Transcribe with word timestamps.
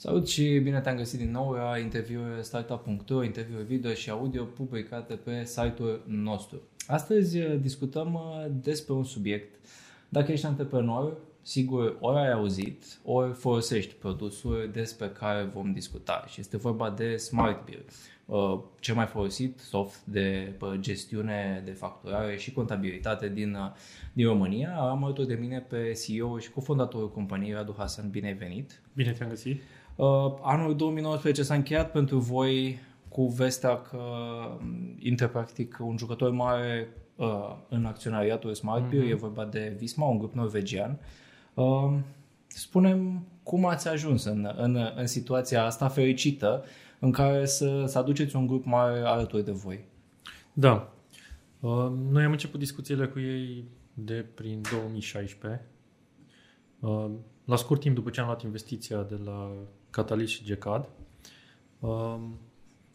Salut 0.00 0.28
și 0.28 0.58
bine 0.58 0.80
te-am 0.80 0.96
găsit 0.96 1.18
din 1.18 1.30
nou 1.30 1.50
la 1.50 1.78
interviuri 1.78 2.44
startup.ro, 2.44 3.22
interviuri 3.22 3.64
video 3.64 3.92
și 3.92 4.10
audio 4.10 4.44
publicate 4.44 5.14
pe 5.14 5.44
site-ul 5.44 6.04
nostru. 6.06 6.60
Astăzi 6.86 7.38
uh, 7.38 7.60
discutăm 7.60 8.14
uh, 8.14 8.46
despre 8.50 8.92
un 8.92 9.04
subiect. 9.04 9.54
Dacă 10.08 10.32
ești 10.32 10.46
antreprenor, 10.46 11.16
sigur 11.42 11.96
ori 12.00 12.18
ai 12.18 12.32
auzit, 12.32 12.84
ori 13.04 13.32
folosești 13.32 13.94
produsul 13.94 14.70
despre 14.72 15.08
care 15.08 15.42
vom 15.42 15.72
discuta 15.72 16.24
și 16.28 16.40
este 16.40 16.56
vorba 16.56 16.90
de 16.90 17.16
Smart 17.16 17.64
Beer. 17.64 17.82
Uh, 18.26 18.60
cel 18.80 18.94
mai 18.94 19.06
folosit 19.06 19.58
soft 19.58 20.04
de 20.04 20.54
gestiune 20.78 21.62
de 21.64 21.70
facturare 21.70 22.36
și 22.36 22.52
contabilitate 22.52 23.28
din, 23.28 23.56
din 24.12 24.26
România. 24.26 24.76
Am 24.76 25.04
alături 25.04 25.26
de 25.26 25.34
mine 25.34 25.60
pe 25.60 25.92
CEO 26.06 26.38
și 26.38 26.50
cofondatorul 26.50 27.10
companiei 27.10 27.52
Radu 27.52 27.74
Hasan. 27.78 28.10
Bine 28.10 28.26
ai 28.26 28.34
venit! 28.34 28.80
Bine 28.94 29.12
te-am 29.12 29.28
găsit! 29.28 29.60
Uh, 29.98 30.34
anul 30.42 30.76
2019 30.76 31.42
s-a 31.42 31.54
încheiat 31.54 31.90
pentru 31.90 32.18
voi 32.18 32.78
cu 33.08 33.26
vestea 33.26 33.80
că 33.80 33.98
um, 34.60 34.96
intră 34.98 35.28
practic 35.28 35.78
un 35.80 35.96
jucător 35.96 36.30
mare 36.30 36.88
uh, 37.16 37.56
în 37.68 37.84
acționariatul 37.84 38.54
Smart 38.54 38.88
Beer, 38.90 39.04
mm-hmm. 39.04 39.10
e 39.10 39.14
vorba 39.14 39.44
de 39.44 39.74
Visma, 39.78 40.06
un 40.06 40.18
grup 40.18 40.34
norvegian. 40.34 40.98
Uh, 41.54 41.98
spunem 42.46 43.26
cum 43.42 43.64
ați 43.64 43.88
ajuns 43.88 44.24
în, 44.24 44.54
în, 44.56 44.78
în 44.96 45.06
situația 45.06 45.64
asta 45.64 45.88
fericită 45.88 46.64
în 46.98 47.12
care 47.12 47.46
să, 47.46 47.84
să 47.86 47.98
aduceți 47.98 48.36
un 48.36 48.46
grup 48.46 48.64
mare 48.64 49.00
alături 49.00 49.44
de 49.44 49.52
voi. 49.52 49.84
Da. 50.52 50.92
Uh, 51.60 51.92
noi 52.10 52.24
am 52.24 52.30
început 52.30 52.58
discuțiile 52.58 53.06
cu 53.06 53.20
ei 53.20 53.64
de 53.94 54.26
prin 54.34 54.60
2016. 54.70 55.66
Uh, 56.80 57.10
la 57.44 57.56
scurt 57.56 57.80
timp 57.80 57.94
după 57.94 58.10
ce 58.10 58.20
am 58.20 58.26
luat 58.26 58.42
investiția 58.42 59.02
de 59.02 59.20
la 59.24 59.52
Catalyst 59.90 60.32
și 60.32 60.44
GECAD. 60.44 60.88
Um, 61.78 62.38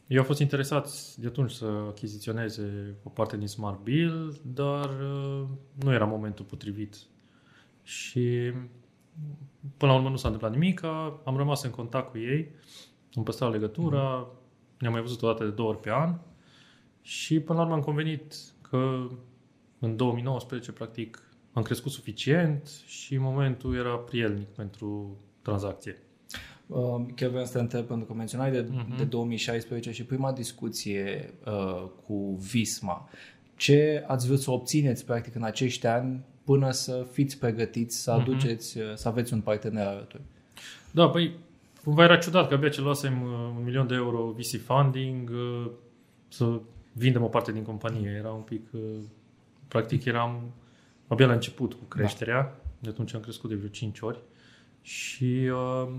eu 0.07 0.19
au 0.19 0.25
fost 0.25 0.39
interesați 0.39 1.21
de 1.21 1.27
atunci 1.27 1.51
să 1.51 1.65
achiziționeze 1.87 2.95
o 3.03 3.09
parte 3.09 3.37
din 3.37 3.47
Smart 3.47 3.83
Bill, 3.83 4.39
dar 4.41 4.89
uh, 4.89 5.47
nu 5.83 5.93
era 5.93 6.05
momentul 6.05 6.45
potrivit. 6.45 6.95
Și 7.83 8.51
până 9.77 9.91
la 9.91 9.97
urmă 9.97 10.09
nu 10.09 10.15
s-a 10.15 10.27
întâmplat 10.27 10.59
nimic, 10.59 10.83
am 11.23 11.37
rămas 11.37 11.63
în 11.63 11.71
contact 11.71 12.11
cu 12.11 12.17
ei, 12.17 12.51
am 13.13 13.23
păstrat 13.23 13.51
legătura, 13.51 14.17
mm. 14.17 14.27
ne-am 14.79 14.93
mai 14.93 15.01
văzut 15.01 15.21
o 15.21 15.27
dată 15.27 15.43
de 15.43 15.49
două 15.49 15.69
ori 15.69 15.79
pe 15.79 15.91
an 15.91 16.19
și 17.01 17.39
până 17.39 17.57
la 17.57 17.63
urmă 17.63 17.75
am 17.75 17.81
convenit 17.83 18.35
că 18.61 19.07
în 19.79 19.95
2019, 19.95 20.71
practic, 20.71 21.23
am 21.53 21.63
crescut 21.63 21.91
suficient 21.91 22.67
și 22.85 23.17
momentul 23.17 23.75
era 23.75 23.97
prielnic 23.97 24.47
pentru 24.47 25.17
tranzacție. 25.41 25.97
Uh, 26.67 27.05
chiar 27.15 27.29
vreau 27.29 27.45
să 27.45 27.51
te 27.51 27.59
întreb, 27.59 27.85
pentru 27.85 28.05
că 28.05 28.13
menționai 28.13 28.51
de, 28.51 28.63
uh-huh. 28.63 28.97
de 28.97 29.03
2016 29.03 29.91
și 29.91 30.03
prima 30.03 30.31
discuție 30.31 31.33
uh, 31.45 31.89
cu 32.05 32.35
Visma. 32.51 33.09
Ce 33.55 34.03
ați 34.07 34.27
vrut 34.27 34.39
să 34.39 34.51
obțineți, 34.51 35.05
practic, 35.05 35.35
în 35.35 35.43
acești 35.43 35.87
ani 35.87 36.23
până 36.43 36.71
să 36.71 37.05
fiți 37.11 37.39
pregătiți 37.39 38.01
să 38.01 38.11
mhm. 38.11 38.21
aduceți, 38.21 38.79
uh-huh. 38.79 38.93
să 38.93 39.07
aveți 39.07 39.33
un 39.33 39.41
partener 39.41 39.85
alături? 39.85 40.21
Da, 40.91 41.09
păi, 41.09 41.35
cumva 41.83 42.03
era 42.03 42.17
ciudat 42.17 42.47
că 42.47 42.53
abia 42.53 42.69
ce 42.69 42.81
luasem 42.81 43.21
uh, 43.21 43.29
un 43.57 43.63
milion 43.63 43.87
de 43.87 43.95
euro 43.95 44.35
VC 44.37 44.61
funding 44.61 45.29
uh, 45.29 45.71
să 46.27 46.59
vindem 46.91 47.23
o 47.23 47.27
parte 47.27 47.51
din 47.51 47.63
companie. 47.63 48.09
Era 48.09 48.31
un 48.31 48.41
pic, 48.41 48.61
uh, 48.71 48.81
practic 49.67 50.05
eram 50.05 50.51
abia 51.07 51.25
la 51.25 51.33
început 51.33 51.73
cu 51.73 51.83
creșterea. 51.83 52.41
Da. 52.41 52.55
De 52.79 52.89
atunci 52.89 53.13
am 53.13 53.21
crescut 53.21 53.49
de 53.49 53.55
vreo 53.55 53.69
5 53.69 53.99
ori. 53.99 54.19
Și 54.81 55.49
uh, 55.51 55.93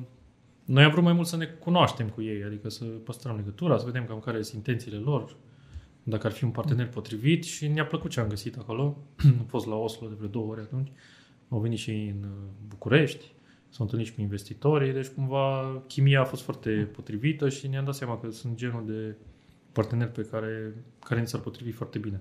noi 0.64 0.84
am 0.84 0.90
vrut 0.90 1.04
mai 1.04 1.12
mult 1.12 1.26
să 1.26 1.36
ne 1.36 1.46
cunoaștem 1.46 2.08
cu 2.08 2.22
ei, 2.22 2.44
adică 2.44 2.68
să 2.68 2.84
păstrăm 2.84 3.36
legătura, 3.36 3.78
să 3.78 3.84
vedem 3.84 4.04
cam 4.04 4.18
care 4.18 4.42
sunt 4.42 4.56
intențiile 4.66 4.96
lor, 4.98 5.36
dacă 6.02 6.26
ar 6.26 6.32
fi 6.32 6.44
un 6.44 6.50
partener 6.50 6.88
potrivit 6.88 7.44
și 7.44 7.66
ne-a 7.66 7.86
plăcut 7.86 8.10
ce 8.10 8.20
am 8.20 8.28
găsit 8.28 8.56
acolo. 8.56 8.96
am 9.40 9.46
fost 9.48 9.66
la 9.66 9.74
Oslo 9.74 10.08
de 10.08 10.14
vreo 10.16 10.28
două 10.28 10.50
ori 10.50 10.60
atunci, 10.60 10.88
au 11.48 11.58
venit 11.58 11.78
și 11.78 11.90
în 11.90 12.28
uh, 12.28 12.36
București, 12.68 13.32
s-au 13.68 13.84
întâlnit 13.84 14.06
și 14.06 14.14
cu 14.14 14.20
investitorii, 14.20 14.92
deci 14.92 15.06
cumva 15.06 15.82
chimia 15.86 16.20
a 16.20 16.24
fost 16.24 16.42
foarte 16.42 16.70
potrivită 16.70 17.48
și 17.48 17.66
ne-am 17.66 17.84
dat 17.84 17.94
seama 17.94 18.18
că 18.18 18.30
sunt 18.30 18.56
genul 18.56 18.84
de 18.86 19.16
parteneri 19.72 20.12
pe 20.12 20.22
care, 20.22 20.74
care 20.98 21.20
ni 21.20 21.26
s-ar 21.26 21.40
potrivi 21.40 21.70
foarte 21.70 21.98
bine. 21.98 22.20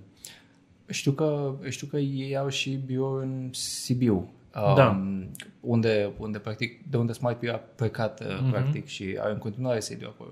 Știu 0.87 1.11
că, 1.11 1.57
știu 1.69 1.87
că 1.87 1.97
ei 1.97 2.37
au 2.37 2.47
și 2.47 2.79
bio 2.85 3.13
în 3.13 3.49
Sibiu 3.51 4.31
da. 4.53 4.89
Um, 4.89 5.31
unde, 5.59 6.11
unde, 6.17 6.39
practic, 6.39 6.89
de 6.89 6.97
unde 6.97 7.13
Smart 7.13 7.39
Peer 7.39 7.53
a 7.53 7.57
plecat, 7.57 8.23
mm-hmm. 8.23 8.49
practic, 8.49 8.85
și 8.85 9.17
are 9.19 9.31
în 9.31 9.37
continuare 9.37 9.79
sediu 9.79 10.07
acolo. 10.09 10.31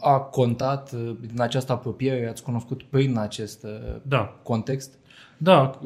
A 0.00 0.18
contat 0.18 0.92
uh, 0.92 1.16
din 1.20 1.40
această 1.40 1.72
apropiere, 1.72 2.28
ați 2.28 2.42
cunoscut 2.42 2.82
prin 2.82 3.18
acest 3.18 3.64
uh, 3.64 3.96
da. 4.02 4.40
context? 4.42 4.98
Da, 5.36 5.78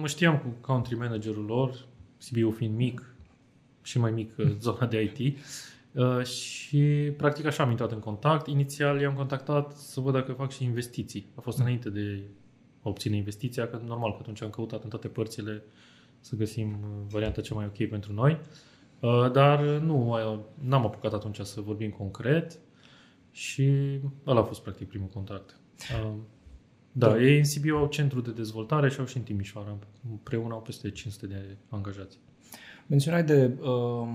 mă 0.00 0.06
știam 0.06 0.38
cu 0.38 0.54
country 0.60 0.94
managerul 0.94 1.44
lor, 1.44 1.86
Sibiu 2.16 2.50
fiind 2.50 2.76
mic 2.76 3.14
și 3.82 3.98
mai 3.98 4.10
mic 4.10 4.34
zona 4.60 4.86
de 4.86 5.12
IT. 5.14 5.38
și 6.26 7.12
practic 7.16 7.44
așa 7.44 7.62
am 7.62 7.70
intrat 7.70 7.92
în 7.92 7.98
contact. 7.98 8.46
Inițial 8.46 9.00
i-am 9.00 9.14
contactat 9.14 9.72
să 9.72 10.00
văd 10.00 10.12
dacă 10.12 10.32
fac 10.32 10.50
și 10.50 10.64
investiții. 10.64 11.26
A 11.34 11.40
fost 11.40 11.58
mm. 11.58 11.64
înainte 11.64 11.90
de 11.90 12.22
a 12.82 12.88
obține 12.88 13.16
investiția, 13.16 13.68
că 13.68 13.80
normal 13.86 14.10
că 14.10 14.18
atunci 14.20 14.42
am 14.42 14.50
căutat 14.50 14.82
în 14.82 14.88
toate 14.88 15.08
părțile 15.08 15.62
să 16.26 16.36
găsim 16.36 16.68
uh, 16.68 16.88
varianta 17.08 17.40
cea 17.40 17.54
mai 17.54 17.66
ok 17.66 17.88
pentru 17.88 18.12
noi. 18.12 18.40
Uh, 19.00 19.30
dar 19.32 19.60
nu, 19.60 20.16
n-am 20.54 20.84
apucat 20.84 21.12
atunci 21.12 21.40
să 21.40 21.60
vorbim 21.60 21.90
concret 21.90 22.58
și 23.30 23.98
ăla 24.26 24.40
a 24.40 24.42
fost 24.42 24.62
practic 24.62 24.88
primul 24.88 25.08
contact. 25.08 25.60
Uh, 26.04 26.12
da, 26.92 27.08
da, 27.08 27.20
ei 27.20 27.38
în 27.38 27.44
Sibiu 27.44 27.76
au 27.76 27.86
centru 27.86 28.20
de 28.20 28.30
dezvoltare 28.30 28.88
și 28.90 28.98
au 28.98 29.06
și 29.06 29.16
în 29.16 29.22
Timișoara. 29.22 29.76
Împreună 30.10 30.54
au 30.54 30.60
peste 30.60 30.90
500 30.90 31.26
de 31.26 31.56
angajați. 31.68 32.18
Menționai 32.86 33.24
de 33.24 33.50
uh, 33.60 34.08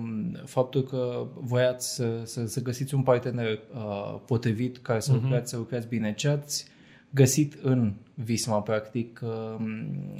faptul 0.46 0.84
că 0.84 1.28
voiați 1.36 1.96
să, 1.96 2.22
să, 2.24 2.46
să 2.46 2.62
găsiți 2.62 2.94
un 2.94 3.04
partener 3.04 3.60
uh, 3.74 4.20
potrivit 4.26 4.78
care 4.78 5.00
să, 5.00 5.12
uh-huh. 5.12 5.22
lucrați, 5.22 5.50
să 5.50 5.58
lucrați 5.58 5.88
bine. 5.88 6.14
Ce 6.14 6.28
ați 6.28 6.68
găsit 7.14 7.54
în 7.62 7.94
Visma, 8.14 8.62
practic, 8.62 9.22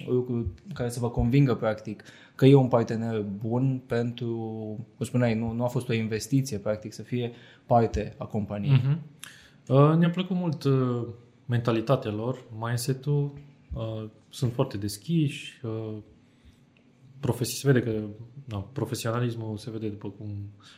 lucru 0.08 0.54
care 0.74 0.90
să 0.90 1.00
vă 1.00 1.10
convingă, 1.10 1.56
practic, 1.56 2.04
că 2.36 2.46
e 2.46 2.56
un 2.56 2.68
partener 2.68 3.22
bun 3.22 3.82
pentru, 3.86 4.36
cum 4.98 5.06
spuneai, 5.06 5.36
nu, 5.36 5.52
nu 5.52 5.64
a 5.64 5.68
fost 5.68 5.90
o 5.90 5.94
investiție, 5.94 6.58
practic, 6.58 6.94
să 6.94 7.02
fie 7.02 7.32
parte 7.66 8.14
a 8.18 8.26
companiei. 8.26 8.80
Uh-huh. 8.80 8.98
Uh, 9.68 9.96
ne-a 9.98 10.10
plăcut 10.10 10.36
mult 10.36 10.64
uh, 10.64 11.08
mentalitatea 11.46 12.12
lor, 12.12 12.44
mindset-ul, 12.60 13.34
uh, 13.74 14.10
sunt 14.30 14.54
foarte 14.54 14.78
deschiși, 14.78 15.62
uh, 15.64 15.98
profesi- 17.20 17.60
se 17.60 17.72
vede 17.72 17.82
că 17.82 18.00
na, 18.46 18.58
profesionalismul 18.58 19.58
se 19.58 19.72
vede 19.72 19.88
după 19.88 20.10
cum 20.10 20.28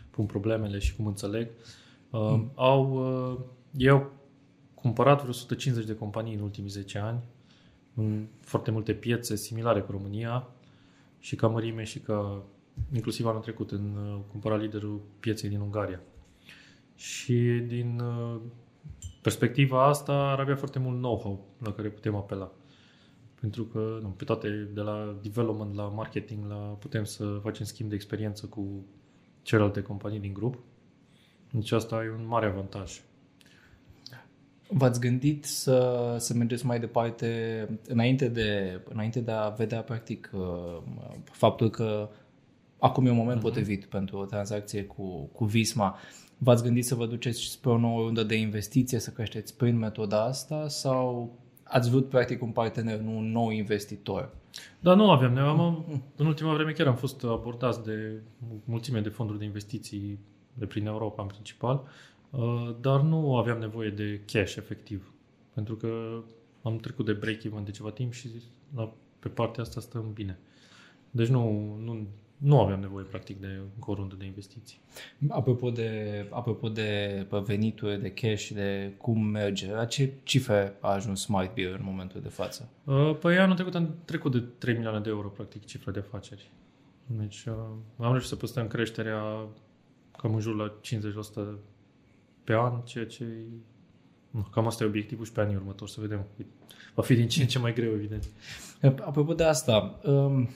pun 0.10 0.26
problemele 0.26 0.80
și 0.80 0.96
cum 0.96 1.06
înțeleg. 1.06 1.48
Uh, 2.10 2.20
mm. 2.20 2.52
Au, 2.56 2.94
uh, 3.32 3.40
ei 3.78 3.90
au 3.90 4.12
cumpărat 4.84 5.18
vreo 5.18 5.30
150 5.30 5.86
de 5.86 5.96
companii 5.96 6.34
în 6.34 6.42
ultimii 6.42 6.70
10 6.70 6.98
ani, 6.98 7.24
în 7.94 8.28
foarte 8.42 8.72
multe 8.72 8.94
piețe 8.94 9.36
similare 9.36 9.82
cu 9.82 9.92
România 9.92 10.48
și 11.20 11.36
ca 11.36 11.48
mărime 11.48 11.84
și 11.84 12.00
ca 12.00 12.44
inclusiv 12.94 13.26
anul 13.26 13.42
trecut 13.42 13.72
în 13.72 13.96
uh, 13.96 14.20
cumpărat 14.32 14.60
liderul 14.60 15.02
pieței 15.20 15.50
din 15.50 15.60
Ungaria. 15.60 16.02
Și 16.96 17.64
din 17.68 18.00
uh, 18.00 18.42
perspectiva 19.22 19.86
asta 19.88 20.14
ar 20.14 20.40
avea 20.40 20.56
foarte 20.56 20.80
mult 20.80 20.98
know-how 20.98 21.46
la 21.58 21.74
care 21.74 21.90
putem 21.90 22.16
apela. 22.16 22.52
Pentru 23.40 23.64
că 23.64 24.00
nu, 24.02 24.08
pe 24.08 24.24
toate, 24.24 24.70
de 24.74 24.82
la 24.82 25.18
development 25.22 25.76
la 25.76 25.84
marketing, 25.84 26.46
la 26.48 26.56
putem 26.56 27.04
să 27.04 27.40
facem 27.42 27.66
schimb 27.66 27.90
de 27.90 27.96
experiență 27.96 28.46
cu 28.46 28.86
celelalte 29.42 29.82
companii 29.82 30.20
din 30.20 30.34
grup. 30.34 30.60
Deci 31.52 31.72
asta 31.72 32.04
e 32.04 32.10
un 32.10 32.28
mare 32.28 32.46
avantaj. 32.46 33.02
V-ați 34.76 35.00
gândit 35.00 35.46
să, 35.46 36.16
să 36.20 36.34
mergeți 36.34 36.66
mai 36.66 36.80
departe 36.80 37.68
înainte 37.88 38.28
de, 38.28 38.82
înainte 38.90 39.20
de 39.20 39.32
a 39.32 39.50
vedea 39.50 39.82
practic 39.82 40.32
uh, 40.34 40.82
faptul 41.24 41.70
că 41.70 42.10
acum 42.80 43.06
e 43.06 43.10
un 43.10 43.16
moment 43.16 43.38
uh-huh. 43.40 43.42
potrivit 43.42 43.86
pentru 43.86 44.18
o 44.18 44.26
tranzacție 44.26 44.84
cu, 44.84 45.30
cu 45.34 45.46
Visma. 45.46 45.98
V-ați 46.38 46.64
gândit 46.64 46.86
să 46.86 46.96
vă 46.96 47.06
duceți 47.06 47.42
spre 47.42 47.70
o 47.70 47.78
nouă 47.78 48.02
rundă 48.02 48.24
de 48.24 48.36
investiție, 48.36 49.00
să 49.00 49.10
creșteți 49.10 49.58
prin 49.58 49.78
metoda 49.78 50.24
asta 50.24 50.68
sau 50.68 51.36
ați 51.64 51.90
vrut 51.90 52.10
practic 52.10 52.42
un 52.42 52.52
partener, 52.52 53.00
nu 53.00 53.18
un 53.18 53.32
nou 53.32 53.50
investitor? 53.50 54.36
Da, 54.80 54.94
nu 54.94 55.12
aveam. 55.12 55.38
Am, 55.38 55.86
mm. 55.88 56.04
în 56.16 56.26
ultima 56.26 56.54
vreme 56.54 56.72
chiar 56.72 56.88
am 56.88 56.96
fost 56.96 57.24
abordați 57.24 57.84
de 57.84 58.22
mulțime 58.66 59.00
de 59.00 59.10
fonduri 59.10 59.40
de 59.40 59.46
investiții 59.46 60.20
de 60.54 60.66
prin 60.66 60.86
Europa 60.86 61.22
în 61.22 61.28
principal 61.28 61.84
Uh, 61.84 62.13
dar 62.82 63.02
nu 63.02 63.38
aveam 63.38 63.60
nevoie 63.60 63.90
de 63.90 64.22
cash 64.26 64.56
efectiv, 64.56 65.14
pentru 65.54 65.76
că 65.76 66.22
am 66.62 66.78
trecut 66.78 67.06
de 67.06 67.14
break-even 67.14 67.64
de 67.64 67.72
ceva 67.72 67.92
timp 67.92 68.14
și 68.14 68.30
la, 68.76 68.94
pe 69.20 69.28
partea 69.28 69.64
asta 69.64 69.82
stăm 69.82 70.12
bine. 70.14 70.40
Deci 71.12 71.28
nu, 71.28 71.76
nu, 71.84 72.08
nu 72.38 72.60
aveam 72.60 72.80
nevoie, 72.80 73.06
practic, 73.06 73.40
de 73.40 73.60
o 73.80 73.94
rundă 73.94 74.16
de 74.16 74.26
investiții. 74.26 74.80
Apropo 75.30 75.70
de, 75.70 76.26
apropo 76.30 76.70
de 76.70 77.28
venituri, 77.46 78.02
de 78.02 78.12
cash, 78.12 78.48
de 78.48 78.94
cum 78.98 79.22
merge, 79.26 79.72
la 79.72 79.86
ce 79.86 80.14
cifre 80.24 80.78
a 80.80 80.94
ajuns 80.94 81.22
Smart 81.22 81.54
Beer 81.54 81.74
în 81.74 81.84
momentul 81.84 82.22
de 82.22 82.30
față? 82.30 82.70
Uh, 82.84 83.18
păi 83.20 83.38
anul 83.38 83.56
trecut 83.56 83.76
am 83.76 83.96
trecut 84.06 84.32
de 84.32 84.40
3 84.40 84.74
milioane 84.74 85.00
de 85.00 85.10
euro, 85.10 85.28
practic, 85.28 85.66
cifra 85.66 85.92
de 85.92 86.00
afaceri. 86.00 86.52
Deci 87.06 87.46
uh, 87.46 87.54
am 87.98 88.12
reușit 88.12 88.30
să 88.30 88.36
păstrăm 88.36 88.68
creșterea 88.68 89.48
cam 90.18 90.34
în 90.34 90.40
jur 90.40 90.56
la 90.56 90.74
50% 90.82 91.73
pe 92.44 92.54
an, 92.54 92.82
ceea 92.84 93.06
ce 93.06 93.26
nu, 94.34 94.48
cam 94.52 94.68
asta 94.68 94.84
e 94.84 94.88
obiectivul 94.88 95.26
și 95.26 95.32
pe 95.32 95.42
anii 95.42 95.56
următori, 95.56 95.92
să 95.92 96.02
vedem. 96.02 96.26
Va 96.94 97.02
fi 97.02 97.16
din 97.16 97.28
ce 97.28 97.42
în 97.42 97.48
ce 97.48 97.60
mai 97.60 97.74
greu, 97.74 97.92
evident. 97.92 98.24
Apropo 98.82 99.34
de 99.34 99.44
asta, 99.44 100.00
um, 100.04 100.50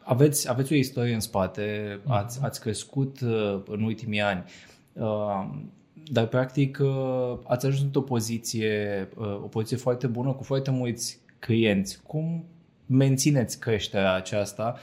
aveți, 0.00 0.50
aveți 0.50 0.72
o 0.72 0.76
istorie 0.76 1.14
în 1.14 1.20
spate, 1.20 1.98
mhm. 2.02 2.12
ați, 2.12 2.42
ați 2.42 2.60
crescut 2.60 3.20
uh, 3.20 3.62
în 3.66 3.82
ultimii 3.82 4.20
ani, 4.20 4.44
um, 4.92 5.72
dar 6.04 6.26
practic 6.26 6.78
uh, 6.82 7.38
ați 7.46 7.66
ajuns 7.66 7.82
într-o 7.82 8.00
poziție, 8.00 9.08
uh, 9.16 9.26
o 9.26 9.46
poziție 9.46 9.76
foarte 9.76 10.06
bună 10.06 10.32
cu 10.32 10.42
foarte 10.42 10.70
mulți 10.70 11.20
clienți. 11.38 12.02
Cum 12.02 12.44
mențineți 12.86 13.60
creșterea 13.60 14.14
aceasta? 14.14 14.76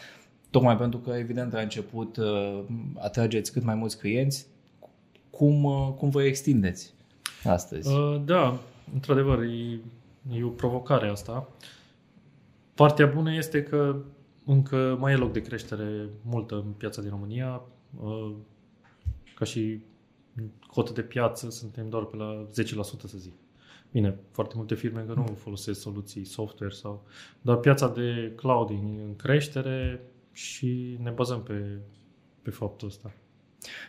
Tocmai 0.50 0.78
pentru 0.78 1.00
că, 1.00 1.12
evident, 1.12 1.52
la 1.52 1.60
început 1.60 2.18
atrageți 2.98 3.52
cât 3.52 3.64
mai 3.64 3.76
mulți 3.76 3.98
clienți. 3.98 4.48
Cum, 5.38 5.94
cum 5.98 6.10
vă 6.10 6.24
extindeți 6.24 6.94
astăzi? 7.44 7.90
Da, 8.26 8.60
într-adevăr, 8.94 9.42
e, 9.42 9.80
e 10.32 10.44
o 10.44 10.50
provocare 10.50 11.10
asta. 11.10 11.50
Partea 12.74 13.06
bună 13.06 13.34
este 13.34 13.64
că 13.64 13.96
încă 14.46 14.98
mai 15.00 15.14
e 15.14 15.16
loc 15.16 15.32
de 15.32 15.42
creștere 15.42 16.10
multă 16.22 16.56
în 16.56 16.72
piața 16.72 17.02
din 17.02 17.10
România. 17.10 17.62
Uh, 18.02 18.32
ca 19.36 19.46
și 19.46 19.82
cotă 20.68 20.92
de 20.94 21.02
piață 21.02 21.50
suntem 21.50 21.90
doar 21.90 22.04
pe 22.04 22.16
la 22.16 22.48
10% 22.48 22.52
să 22.84 23.18
zic. 23.18 23.34
Bine, 23.92 24.20
foarte 24.32 24.54
multe 24.58 24.76
firme 24.76 25.00
încă 25.00 25.14
nu 25.14 25.26
folosesc 25.26 25.80
soluții 25.80 26.26
software 26.26 26.74
sau... 26.74 27.06
Dar 27.42 27.58
piața 27.58 27.88
de 27.88 28.34
cloud 28.36 28.70
în 28.70 29.16
creștere 29.16 30.02
și 30.32 30.98
ne 31.02 31.10
bazăm 31.10 31.44
pe, 31.44 31.80
pe 32.42 32.50
faptul 32.50 32.88
ăsta. 32.88 33.14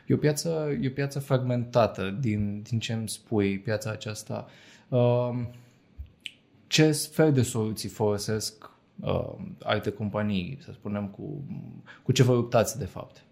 E 0.06 0.14
o 0.14 0.16
piață, 0.16 0.78
e 0.80 0.88
o 0.88 0.90
piață 0.90 1.19
fragmentată 1.19 2.16
din, 2.20 2.62
din 2.62 2.78
ce 2.78 2.92
îmi 2.92 3.08
spui, 3.08 3.58
piața 3.58 3.90
aceasta. 3.90 4.48
Uh, 4.88 5.30
ce 6.66 6.90
fel 6.90 7.32
de 7.32 7.42
soluții 7.42 7.88
folosesc 7.88 8.70
uh, 9.00 9.34
alte 9.62 9.90
companii, 9.90 10.58
să 10.60 10.70
spunem, 10.72 11.06
cu, 11.06 11.44
cu 12.02 12.12
ce 12.12 12.22
vă 12.22 12.34
luptați 12.34 12.78
de 12.78 12.84
fapt? 12.84 13.25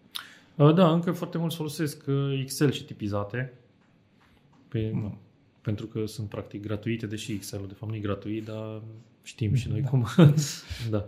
Uh, 0.55 0.75
da, 0.75 0.91
încă 0.91 1.13
foarte 1.13 1.39
mult 1.39 1.55
folosesc 1.55 2.05
uh, 2.07 2.39
Excel 2.41 2.71
și 2.71 2.85
tipizate. 2.85 3.53
Pe, 4.69 4.91
mm. 4.95 5.19
Pentru 5.61 5.87
că 5.87 6.07
sunt 6.07 6.29
practic 6.29 6.63
gratuite, 6.63 7.07
deși 7.07 7.33
Excel-ul 7.33 7.69
de 7.69 7.75
fapt 7.75 7.91
nu 7.91 7.97
e 7.97 8.01
gratuit, 8.01 8.45
dar 8.45 8.83
știm 9.23 9.55
și 9.55 9.69
noi 9.69 9.81
da. 9.81 9.89
cum 9.89 10.07
da, 10.91 11.05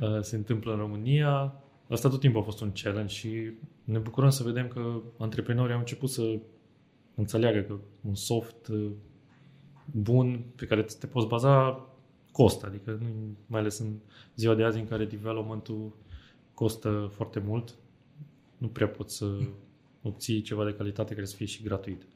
uh, 0.00 0.20
se 0.20 0.36
întâmplă 0.36 0.72
în 0.72 0.78
România. 0.78 1.54
Asta 1.90 2.08
tot 2.08 2.20
timpul 2.20 2.40
a 2.40 2.44
fost 2.44 2.60
un 2.60 2.72
challenge 2.72 3.14
și 3.14 3.50
ne 3.84 3.98
bucurăm 3.98 4.30
să 4.30 4.42
vedem 4.42 4.68
că 4.68 5.02
antreprenorii 5.18 5.72
au 5.72 5.78
început 5.78 6.10
să 6.10 6.38
înțeleagă 7.14 7.60
că 7.60 7.78
un 8.00 8.14
soft 8.14 8.68
uh, 8.68 8.90
bun 9.84 10.44
pe 10.56 10.66
care 10.66 10.82
te 10.82 11.06
poți 11.06 11.26
baza 11.26 11.86
costă, 12.32 12.66
adică 12.66 13.00
mai 13.46 13.60
ales 13.60 13.78
în 13.78 13.98
ziua 14.36 14.54
de 14.54 14.64
azi 14.64 14.78
în 14.78 14.86
care 14.86 15.04
developmentul 15.04 15.96
costă 16.54 17.10
foarte 17.12 17.42
mult, 17.46 17.74
nu 18.58 18.68
prea 18.68 18.88
poți 18.88 19.16
să 19.16 19.38
obții 20.02 20.40
ceva 20.40 20.64
de 20.64 20.74
calitate 20.74 21.14
care 21.14 21.26
să 21.26 21.36
fie 21.36 21.46
și 21.46 21.62
gratuit. 21.62 22.06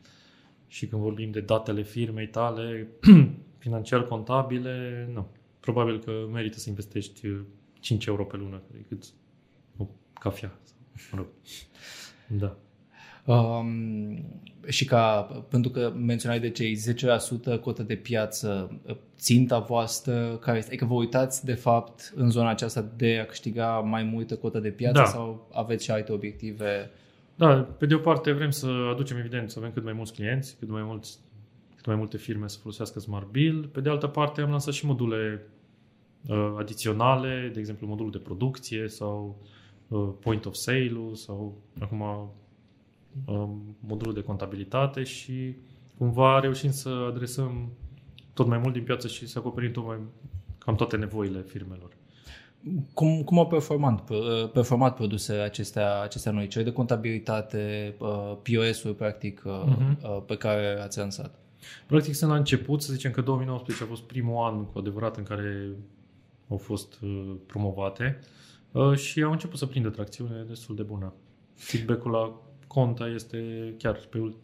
Și 0.67 0.87
când 0.87 1.03
vorbim 1.03 1.31
de 1.31 1.41
datele 1.41 1.83
firmei 1.83 2.29
tale, 2.29 2.89
financiar 3.59 4.05
contabile, 4.05 5.09
nu. 5.13 5.27
Probabil 5.61 5.99
că 5.99 6.29
merită 6.33 6.59
să 6.59 6.69
investești 6.69 7.29
5 7.81 8.07
euro 8.07 8.25
pe 8.25 8.37
lună 8.37 8.63
decât 8.73 9.05
o 9.05 9.24
cafea. 10.25 10.53
Mă 11.13 11.19
rog. 11.19 11.27
Da. 12.27 12.57
Um, 13.33 14.25
și 14.69 14.85
ca, 14.85 15.23
pentru 15.49 15.71
că 15.71 15.93
menționai 15.97 16.41
de 16.41 16.51
cei 16.51 16.77
10% 17.57 17.61
cotă 17.61 17.83
de 17.83 17.95
piață, 17.95 18.81
ținta 19.17 19.59
voastră, 19.59 20.37
care 20.41 20.59
este, 20.59 20.71
adică 20.71 20.85
vă 20.85 20.95
uitați 20.95 21.45
de 21.45 21.55
fapt 21.55 22.13
în 22.15 22.31
zona 22.31 22.49
aceasta 22.49 22.93
de 22.97 23.19
a 23.23 23.27
câștiga 23.27 23.79
mai 23.79 24.03
multă 24.03 24.37
cotă 24.37 24.59
de 24.59 24.71
piață 24.71 24.99
da. 24.99 25.05
sau 25.05 25.49
aveți 25.53 25.85
și 25.85 25.91
alte 25.91 26.13
obiective? 26.13 26.91
Da, 27.35 27.55
pe 27.79 27.87
de 27.87 27.95
o 27.95 27.99
parte 27.99 28.33
vrem 28.33 28.51
să 28.51 28.69
aducem 28.93 29.17
evident, 29.17 29.51
să 29.51 29.59
avem 29.59 29.73
cât 29.73 29.85
mai 29.85 29.93
mulți 29.93 30.13
clienți, 30.13 30.57
cât 30.59 30.69
mai, 30.69 30.83
mulți, 30.83 31.19
cât 31.77 31.87
mai 31.87 31.97
multe 31.97 32.17
firme 32.17 32.49
să 32.49 32.59
folosească 32.59 33.01
Smart 33.01 33.31
Bill. 33.31 33.65
Pe 33.65 33.81
de 33.81 33.89
altă 33.89 34.07
parte 34.07 34.41
am 34.41 34.51
lansat 34.51 34.75
și 34.75 34.87
module 34.87 35.47
uh, 36.29 36.55
adiționale, 36.59 37.51
de 37.53 37.59
exemplu 37.59 37.87
modulul 37.87 38.11
de 38.11 38.19
producție 38.19 38.89
sau 38.89 39.39
uh, 39.41 39.49
point 39.99 40.45
of 40.45 40.55
sale 40.55 41.11
sau 41.13 41.55
acum 41.81 42.03
Um, 43.25 43.77
modulul 43.81 44.15
de 44.15 44.23
contabilitate 44.23 45.03
și 45.03 45.55
cumva 45.99 46.41
reușim 46.41 46.71
să 46.71 46.89
adresăm 47.09 47.73
tot 48.33 48.47
mai 48.47 48.59
mult 48.59 48.73
din 48.73 48.83
piață 48.83 49.09
și 49.09 49.27
să 49.27 49.39
acoperim 49.39 49.71
tot 49.71 49.87
mai 49.87 49.99
cam 50.59 50.75
toate 50.75 50.97
nevoile 50.97 51.43
firmelor. 51.43 51.97
Cum, 52.95 53.23
cum 53.23 53.39
au 53.39 53.47
performat, 53.47 54.11
uh, 54.11 54.51
performat 54.53 54.95
produsele 54.95 55.41
acestea, 55.41 56.01
acestea 56.01 56.33
noi, 56.33 56.47
cele 56.47 56.65
de 56.65 56.73
contabilitate, 56.73 57.95
uh, 57.99 58.37
POS-uri, 58.43 58.95
practic, 58.95 59.43
uh-huh. 59.43 60.27
pe 60.27 60.37
care 60.37 60.81
ați 60.81 60.99
lansat? 60.99 61.39
Practic 61.87 62.15
sunt 62.15 62.31
la 62.31 62.37
început, 62.37 62.83
să 62.83 62.93
zicem 62.93 63.11
că 63.11 63.21
2019 63.21 63.85
a 63.85 63.87
fost 63.89 64.03
primul 64.03 64.45
an 64.45 64.65
cu 64.65 64.79
adevărat 64.79 65.17
în 65.17 65.23
care 65.23 65.69
au 66.49 66.57
fost 66.57 66.99
promovate 67.47 68.19
și 68.95 69.23
au 69.23 69.33
început 69.33 69.59
să 69.59 69.67
prindă 69.67 69.89
tracțiune 69.89 70.45
destul 70.49 70.75
de 70.75 70.83
bună. 70.83 71.15
Feedback-ul 71.55 72.11
la 72.11 72.41
Conta 72.67 73.09
este 73.09 73.75
chiar 73.79 73.97
pe 74.11 74.35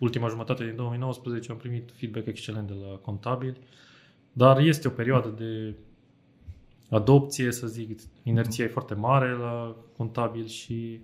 ultima 0.00 0.28
jumătate 0.28 0.64
din 0.64 0.76
2019 0.76 1.50
am 1.50 1.56
primit 1.56 1.90
feedback 1.92 2.26
excelent 2.26 2.66
de 2.66 2.74
la 2.74 2.96
contabili, 2.96 3.58
dar 4.32 4.58
este 4.58 4.88
o 4.88 4.90
perioadă 4.90 5.28
de 5.28 5.74
adopție, 6.90 7.52
să 7.52 7.66
zic, 7.66 8.00
inerția 8.22 8.64
e 8.64 8.68
foarte 8.68 8.94
mare 8.94 9.32
la 9.32 9.76
contabil 9.96 10.46
și 10.46 11.00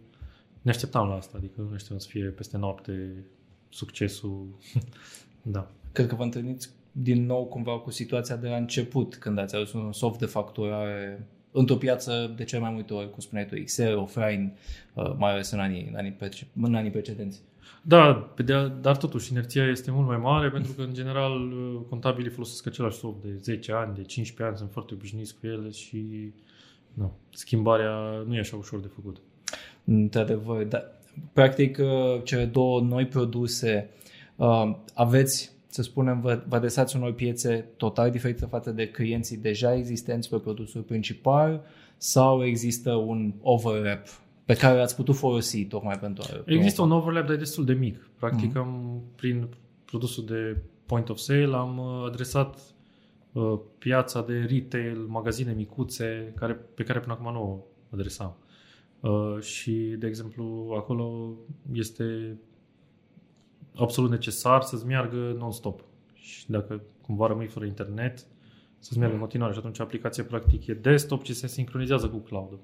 ne 0.62 0.70
așteptam 0.70 1.08
la 1.08 1.14
asta, 1.14 1.36
adică 1.36 1.68
nu 1.70 1.76
știu 1.76 1.98
să 1.98 2.08
fie 2.08 2.24
peste 2.24 2.56
noapte 2.56 3.24
succesul. 3.68 4.58
da. 5.42 5.70
Cred 5.92 6.06
că 6.06 6.14
vă 6.14 6.22
întâlniți 6.22 6.70
din 6.92 7.26
nou 7.26 7.46
cumva 7.46 7.78
cu 7.78 7.90
situația 7.90 8.36
de 8.36 8.48
la 8.48 8.56
început, 8.56 9.16
când 9.16 9.38
ați 9.38 9.54
adus 9.54 9.72
un 9.72 9.92
soft 9.92 10.18
de 10.18 10.26
facturare 10.26 11.28
într-o 11.52 11.76
piață 11.76 12.32
de 12.36 12.44
cel 12.44 12.60
mai 12.60 12.70
multe 12.70 12.94
ori, 12.94 13.10
cum 13.10 13.20
spuneai 13.20 13.46
tu, 13.46 13.56
Excel, 13.56 13.96
offline, 13.96 14.52
uh, 14.94 15.14
mai 15.16 15.32
ales 15.32 15.50
în 15.50 15.58
anii, 15.58 15.88
în 15.90 15.96
anii, 15.96 16.16
în 16.60 16.74
anii 16.74 16.90
precedenți. 16.90 17.40
Da, 17.82 18.12
pe 18.14 18.42
de, 18.42 18.72
dar 18.80 18.96
totuși 18.96 19.32
inerția 19.32 19.66
este 19.66 19.90
mult 19.90 20.06
mai 20.06 20.16
mare 20.16 20.50
pentru 20.56 20.72
că 20.72 20.82
în 20.82 20.94
general 20.94 21.32
uh, 21.32 21.80
contabilii 21.88 22.30
folosesc 22.30 22.66
același 22.66 22.98
soft 22.98 23.22
de 23.22 23.38
10 23.40 23.72
ani, 23.72 23.94
de 23.94 24.02
15 24.02 24.42
ani, 24.42 24.56
sunt 24.56 24.70
foarte 24.72 24.94
obișnuiți 24.94 25.34
cu 25.40 25.46
ele 25.46 25.70
și 25.70 26.32
nu, 26.94 27.12
schimbarea 27.30 28.22
nu 28.26 28.34
e 28.34 28.38
așa 28.38 28.56
ușor 28.56 28.80
de 28.80 28.90
făcut. 28.94 29.16
Într-adevăr, 29.84 30.64
dar 30.64 30.90
practic 31.32 31.78
uh, 31.78 32.22
cele 32.24 32.44
două 32.44 32.80
noi 32.80 33.06
produse 33.06 33.90
aveți 34.94 35.52
să 35.72 35.82
spunem, 35.82 36.20
vă, 36.20 36.42
vă 36.48 36.56
adresați 36.56 36.96
unor 36.96 37.12
piețe 37.12 37.68
total 37.76 38.10
diferite 38.10 38.44
față 38.44 38.70
de 38.70 38.88
clienții 38.88 39.36
deja 39.36 39.74
existenți 39.74 40.28
pe 40.28 40.36
produsul 40.36 40.82
principal 40.82 41.64
sau 41.96 42.44
există 42.44 42.94
un 42.94 43.34
overlap 43.40 44.06
pe 44.44 44.54
care 44.54 44.80
ați 44.80 44.96
putut 44.96 45.14
folosi 45.14 45.64
tocmai 45.64 45.98
pentru 45.98 46.24
a... 46.26 46.42
Există 46.46 46.82
un 46.82 46.90
overlap, 46.90 47.26
dar 47.26 47.34
e 47.34 47.38
destul 47.38 47.64
de 47.64 47.72
mic. 47.72 48.10
Practic, 48.18 48.52
mm-hmm. 48.52 48.56
am, 48.56 49.02
prin 49.16 49.48
produsul 49.84 50.24
de 50.24 50.56
point 50.86 51.08
of 51.08 51.18
sale 51.18 51.56
am 51.56 51.78
uh, 51.78 52.06
adresat 52.06 52.58
uh, 53.32 53.58
piața 53.78 54.22
de 54.22 54.38
retail, 54.38 54.98
magazine 55.08 55.52
micuțe, 55.52 56.32
care, 56.36 56.52
pe 56.52 56.82
care 56.82 57.00
până 57.00 57.12
acum 57.12 57.32
nu 57.32 57.42
o 57.42 57.58
adresam. 57.90 58.36
Uh, 59.00 59.40
și, 59.40 59.72
de 59.72 60.06
exemplu, 60.06 60.74
acolo 60.76 61.34
este 61.72 62.38
absolut 63.76 64.10
necesar 64.10 64.62
să-ți 64.62 64.86
meargă 64.86 65.34
non-stop. 65.38 65.84
Și 66.14 66.50
dacă 66.50 66.82
cumva 67.00 67.26
rămâi 67.26 67.46
fără 67.46 67.64
internet, 67.64 68.26
să-ți 68.78 68.98
meargă 68.98 69.14
în 69.14 69.20
continuare. 69.20 69.52
Și 69.52 69.58
atunci 69.58 69.80
aplicația 69.80 70.24
practic 70.24 70.66
e 70.66 70.74
desktop 70.74 71.24
și 71.24 71.34
se 71.34 71.46
sincronizează 71.46 72.08
cu 72.08 72.16
cloud 72.16 72.58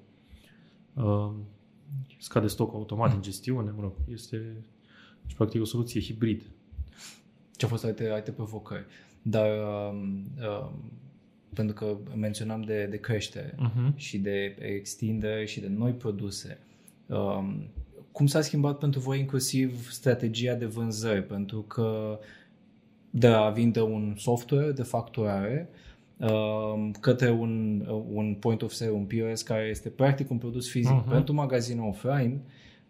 uh, 0.95 1.31
scade 2.19 2.47
stocul 2.47 2.79
automat 2.79 3.13
în 3.15 3.23
gestiune, 3.23 3.71
mă 3.71 3.81
rog, 3.81 3.93
este 4.13 4.37
deci, 5.23 5.35
practic 5.37 5.61
o 5.61 5.65
soluție 5.65 6.01
hibrid. 6.01 6.43
Ce 7.57 7.65
a 7.65 7.69
fost 7.69 7.85
alte, 7.85 8.09
alte 8.09 8.31
provocări? 8.31 8.87
Dar 9.23 9.49
uh, 9.49 10.01
uh, 10.41 10.71
pentru 11.55 11.75
că 11.75 11.97
menționam 12.17 12.63
de, 12.63 12.87
de 12.91 12.97
creștere 12.97 13.55
Mhm. 13.59 13.97
și 13.97 14.19
de 14.19 14.57
extindere 14.59 15.45
și 15.45 15.61
de 15.61 15.69
noi 15.69 15.93
produse. 15.93 16.59
Um, 17.07 17.69
cum 18.13 18.27
s-a 18.27 18.41
schimbat 18.41 18.79
pentru 18.79 19.01
voi 19.01 19.19
inclusiv 19.19 19.91
strategia 19.91 20.55
de 20.55 20.65
vânzări? 20.67 21.23
Pentru 21.23 21.61
că 21.61 22.19
de 23.11 23.27
a 23.27 23.49
vinde 23.49 23.81
un 23.81 24.15
software 24.17 24.73
de 24.73 24.83
facturare 24.83 25.69
um, 26.17 26.91
către 27.01 27.31
un, 27.31 27.85
un 28.13 28.35
point 28.41 28.63
of 28.63 28.73
sale, 28.73 28.91
un 28.91 29.05
POS 29.05 29.43
care 29.43 29.65
este 29.71 29.89
practic 29.89 30.31
un 30.31 30.39
produs 30.39 30.71
fizic 30.71 30.95
Mhm. 30.97 31.09
pentru 31.09 31.35
magazine 31.35 31.81
offline, 31.81 32.41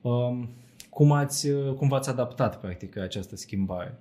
um, 0.00 0.48
cum, 0.90 1.12
ați, 1.12 1.48
cum 1.76 1.88
v-ați 1.88 2.08
adaptat 2.08 2.60
practic 2.60 2.94
la 2.94 3.02
această 3.02 3.36
schimbare? 3.36 3.98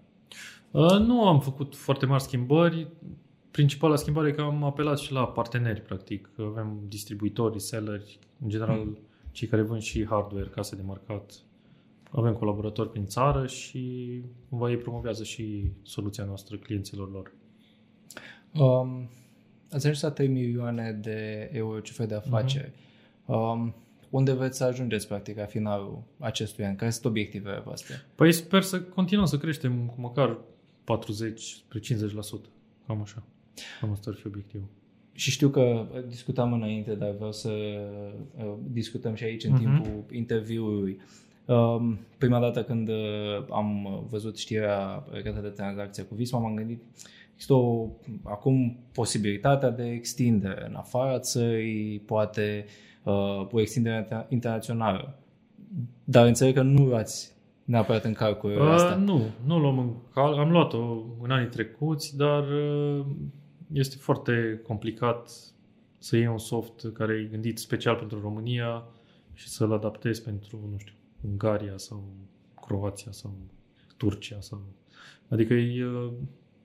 Uh, 0.71 0.97
Nu 0.99 1.27
am 1.27 1.39
făcut 1.39 1.75
foarte 1.75 2.05
mari 2.05 2.23
schimbări. 2.23 2.87
Principala 3.51 3.95
schimbare 3.95 4.27
e 4.27 4.31
că 4.31 4.41
am 4.41 4.63
apelat 4.63 4.97
și 4.97 5.11
la 5.11 5.27
parteneri, 5.27 5.81
practic. 5.81 6.29
Avem 6.39 6.79
distribuitori, 6.87 7.53
reselleri, 7.53 8.19
în 8.43 8.49
general 8.49 8.77
Mm. 8.77 8.97
Cei 9.37 9.47
care 9.47 9.61
vând 9.61 9.81
și 9.81 10.05
hardware, 10.05 10.47
case 10.47 10.75
de 10.75 10.81
marcat. 10.81 11.31
Avem 12.11 12.33
colaboratori 12.33 12.89
prin 12.89 13.05
țară 13.05 13.47
și 13.47 14.21
cumva 14.49 14.69
ei 14.69 14.77
promovează 14.77 15.23
și 15.23 15.71
soluția 15.83 16.23
noastră 16.23 16.57
clienților 16.57 17.11
lor. 17.11 17.31
Um, 18.53 19.09
ați 19.71 19.85
ajuns 19.85 20.01
la 20.01 20.11
3 20.11 20.27
milioane 20.27 20.91
de 20.91 21.49
euro 21.53 21.79
cifre 21.79 22.05
de 22.05 22.15
afaceri. 22.15 22.71
Um, 23.25 23.75
unde 24.09 24.33
veți 24.33 24.57
să 24.57 24.63
ajungeți 24.63 25.07
practic 25.07 25.37
la 25.37 25.45
finalul 25.45 26.03
acestui 26.19 26.65
an? 26.65 26.75
Care 26.75 26.91
sunt 26.91 27.05
obiectivele 27.05 27.59
voastre? 27.59 27.95
Păi 28.15 28.31
sper 28.31 28.61
să 28.61 28.81
continuăm 28.81 29.25
să 29.25 29.37
creștem 29.37 29.87
cu 29.87 30.01
măcar 30.01 30.37
40 30.83 31.41
spre 31.41 31.79
50%. 31.79 31.83
Cam 32.85 33.01
așa. 33.01 33.23
Cam 33.79 33.91
asta 33.91 34.09
ar 34.09 34.15
fi 34.15 34.27
obiectivul. 34.27 34.67
Și 35.17 35.31
știu 35.31 35.49
că 35.49 35.85
discutam 36.07 36.53
înainte, 36.53 36.93
dar 36.95 37.11
vreau 37.15 37.31
să 37.31 37.49
uh, 38.37 38.53
discutăm 38.71 39.13
și 39.15 39.23
aici 39.23 39.43
în 39.43 39.51
Mhm. 39.51 39.59
timpul 39.59 40.03
interviului. 40.15 40.99
Um, 41.45 41.97
prima 42.17 42.39
dată 42.39 42.63
când 42.63 42.87
uh, 42.89 43.45
am 43.51 43.87
văzut 44.09 44.37
știrea 44.37 45.03
legată 45.11 45.39
de 45.41 45.47
tranzacția 45.47 46.03
cu 46.05 46.15
Visma, 46.15 46.39
m-am 46.39 46.55
gândit 46.55 46.81
există 47.33 47.53
o, 47.53 47.87
acum 48.23 48.77
posibilitatea 48.93 49.69
de 49.69 49.89
extindere 49.91 50.65
în 50.69 50.75
afara 50.75 51.19
țării, 51.19 51.99
poate 51.99 52.65
uh, 53.03 53.47
o 53.51 53.59
extindere 53.61 54.03
inter- 54.05 54.27
internațională. 54.29 55.19
Dar 56.03 56.25
înțeleg 56.27 56.53
că 56.55 56.61
nu 56.61 56.85
luați 56.85 57.31
neapărat 57.63 58.03
în 58.03 58.13
calcul 58.13 58.51
Uh, 58.51 58.67
asta. 58.69 58.95
nu, 58.95 59.21
nu 59.45 59.59
luăm 59.59 59.79
în 59.79 59.89
cal. 60.13 60.33
Am 60.33 60.51
luat-o 60.51 60.97
în 61.21 61.31
anii 61.31 61.49
trecuți, 61.49 62.17
dar 62.17 62.43
uh, 62.43 63.05
este 63.73 63.95
foarte 63.95 64.61
complicat 64.63 65.31
să 65.97 66.15
iei 66.15 66.27
un 66.27 66.37
soft 66.37 66.91
care 66.93 67.13
e 67.13 67.29
gândit 67.31 67.57
special 67.57 67.95
pentru 67.95 68.21
România 68.21 68.87
și 69.33 69.47
să-l 69.47 69.71
adaptezi 69.71 70.23
pentru, 70.23 70.67
nu 70.71 70.77
știu, 70.77 70.93
Ungaria 71.21 71.77
sau 71.77 72.03
Croația 72.65 73.11
sau 73.11 73.37
Turcia. 73.97 74.41
Sau... 74.41 74.61
Adică 75.27 75.53
e, 75.53 75.85
uh, 75.85 76.11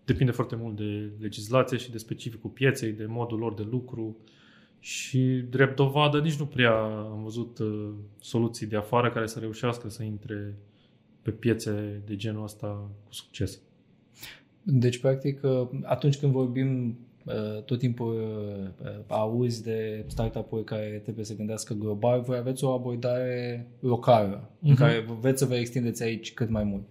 depinde 0.05 0.33
foarte 0.33 0.57
mult 0.57 0.77
de 0.77 1.11
legislație 1.19 1.77
și 1.77 1.91
de 1.91 1.99
specificul 1.99 2.51
pieței, 2.51 2.93
de 2.93 3.07
modul 3.07 3.39
lor 3.39 3.55
de 3.55 3.67
lucru 3.71 4.17
și 4.79 5.45
drept 5.51 5.77
dovadă 5.77 6.21
nici 6.21 6.39
nu 6.39 6.47
prea 6.47 6.83
am 6.85 7.23
văzut 7.23 7.59
uh, 7.59 7.91
soluții 8.21 8.67
de 8.67 8.77
afară 8.77 9.11
care 9.11 9.27
să 9.27 9.39
reușească 9.39 9.89
să 9.89 10.03
intre 10.03 10.55
pe 11.23 11.31
piețe 11.31 12.03
de 12.05 12.17
genul 12.17 12.43
ăsta 12.43 12.91
cu 13.05 13.13
succes. 13.13 13.61
Deci, 14.63 14.99
practic, 15.01 15.41
uh, 15.43 15.69
atunci 15.83 16.19
când 16.19 16.33
vorbim 16.33 16.99
uh, 17.25 17.63
tot 17.63 17.79
timpul 17.79 18.15
uh, 18.85 18.91
auzi 19.09 19.63
de 19.63 20.05
startup-uri 20.07 20.65
care 20.65 21.01
trebuie 21.03 21.25
să 21.25 21.37
gândească 21.37 21.75
global, 21.75 22.21
voi 22.21 22.37
aveți 22.37 22.65
o 22.65 22.71
abordare 22.71 23.67
locală, 23.81 24.51
în 24.63 24.71
Mhm. 24.71 24.79
care 24.79 25.07
veți 25.21 25.39
să 25.39 25.47
vă 25.47 25.55
extindeți 25.55 26.03
aici 26.03 26.35
cât 26.35 26.51
mai 26.51 26.65
mult. 26.65 26.91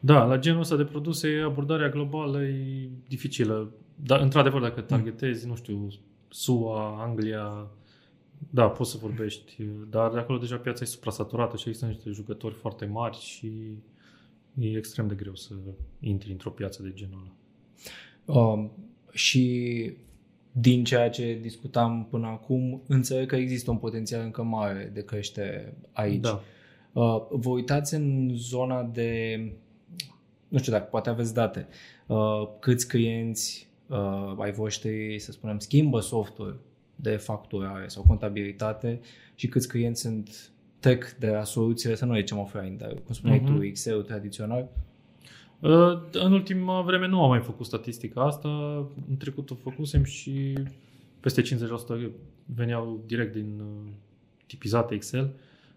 Da, 0.00 0.24
la 0.24 0.38
genul 0.38 0.60
ăsta 0.60 0.76
de 0.76 0.84
produse 0.84 1.28
abordarea 1.44 1.88
globală 1.88 2.42
e 2.42 2.88
dificilă. 3.08 3.70
Dar, 4.04 4.20
într-adevăr, 4.20 4.60
dacă 4.60 4.80
targetezi, 4.80 5.46
nu 5.46 5.54
știu, 5.54 5.88
SUA, 6.28 7.02
Anglia, 7.02 7.66
da, 8.50 8.68
poți 8.68 8.90
să 8.90 8.98
vorbești, 9.00 9.62
dar 9.90 10.10
de 10.12 10.18
acolo 10.18 10.38
deja 10.38 10.56
piața 10.56 10.82
e 10.84 10.86
suprasaturată 10.86 11.56
și 11.56 11.68
există 11.68 11.88
niște 11.88 12.10
jucători 12.10 12.54
foarte 12.54 12.84
mari 12.84 13.18
și 13.18 13.52
e 14.58 14.76
extrem 14.76 15.08
de 15.08 15.14
greu 15.14 15.34
să 15.34 15.54
intri 16.00 16.30
într-o 16.30 16.50
piață 16.50 16.82
de 16.82 16.92
genul 16.94 17.20
ăla. 17.20 17.34
Um, 18.40 18.70
și 19.12 19.92
din 20.52 20.84
ceea 20.84 21.10
ce 21.10 21.38
discutam 21.42 22.06
până 22.10 22.26
acum, 22.26 22.82
înțeleg 22.86 23.28
că 23.28 23.36
există 23.36 23.70
un 23.70 23.76
potențial 23.76 24.24
încă 24.24 24.42
mare 24.42 24.90
de 24.94 25.04
creștere 25.04 25.74
aici. 25.92 26.20
Da. 26.20 26.42
Uh, 26.92 27.26
vă 27.30 27.48
uitați 27.48 27.94
în 27.94 28.30
zona 28.34 28.82
de, 28.82 29.38
nu 30.48 30.58
știu 30.58 30.72
dacă 30.72 30.84
poate 30.84 31.08
aveți 31.08 31.34
date, 31.34 31.68
uh, 32.06 32.48
câți 32.58 32.88
clienți 32.88 33.68
uh, 33.86 34.34
ai 34.38 34.52
voștri, 34.52 35.18
să 35.18 35.32
spunem, 35.32 35.58
schimbă 35.58 36.00
software 36.00 36.56
de 36.96 37.16
facturare 37.16 37.88
sau 37.88 38.02
contabilitate 38.02 39.00
și 39.34 39.48
câți 39.48 39.68
clienți 39.68 40.00
sunt 40.00 40.50
trec 40.80 41.10
de 41.18 41.26
la 41.28 41.44
soluțiile, 41.44 41.94
să 41.94 42.04
nu 42.04 42.14
zicem 42.14 42.38
offline, 42.38 42.74
dar 42.78 42.94
cum 43.04 43.14
spuneai 43.14 43.40
Mhm. 43.44 43.54
tu, 43.56 43.62
Excel 43.62 44.02
tradițional. 44.02 44.68
Uh, 45.60 45.70
În 46.12 46.32
ultima 46.32 46.82
vreme 46.82 47.06
nu 47.06 47.22
am 47.22 47.28
mai 47.28 47.40
făcut 47.40 47.66
statistica 47.66 48.22
asta. 48.24 48.48
În 49.08 49.16
trecut 49.18 49.50
o 49.50 49.54
făcusem 49.54 50.02
și 50.04 50.58
peste 51.20 51.42
50% 51.42 52.10
veneau 52.54 53.02
direct 53.06 53.32
din 53.32 53.60
uh, 53.60 53.90
tipizate 54.46 54.94
Excel. 54.94 55.30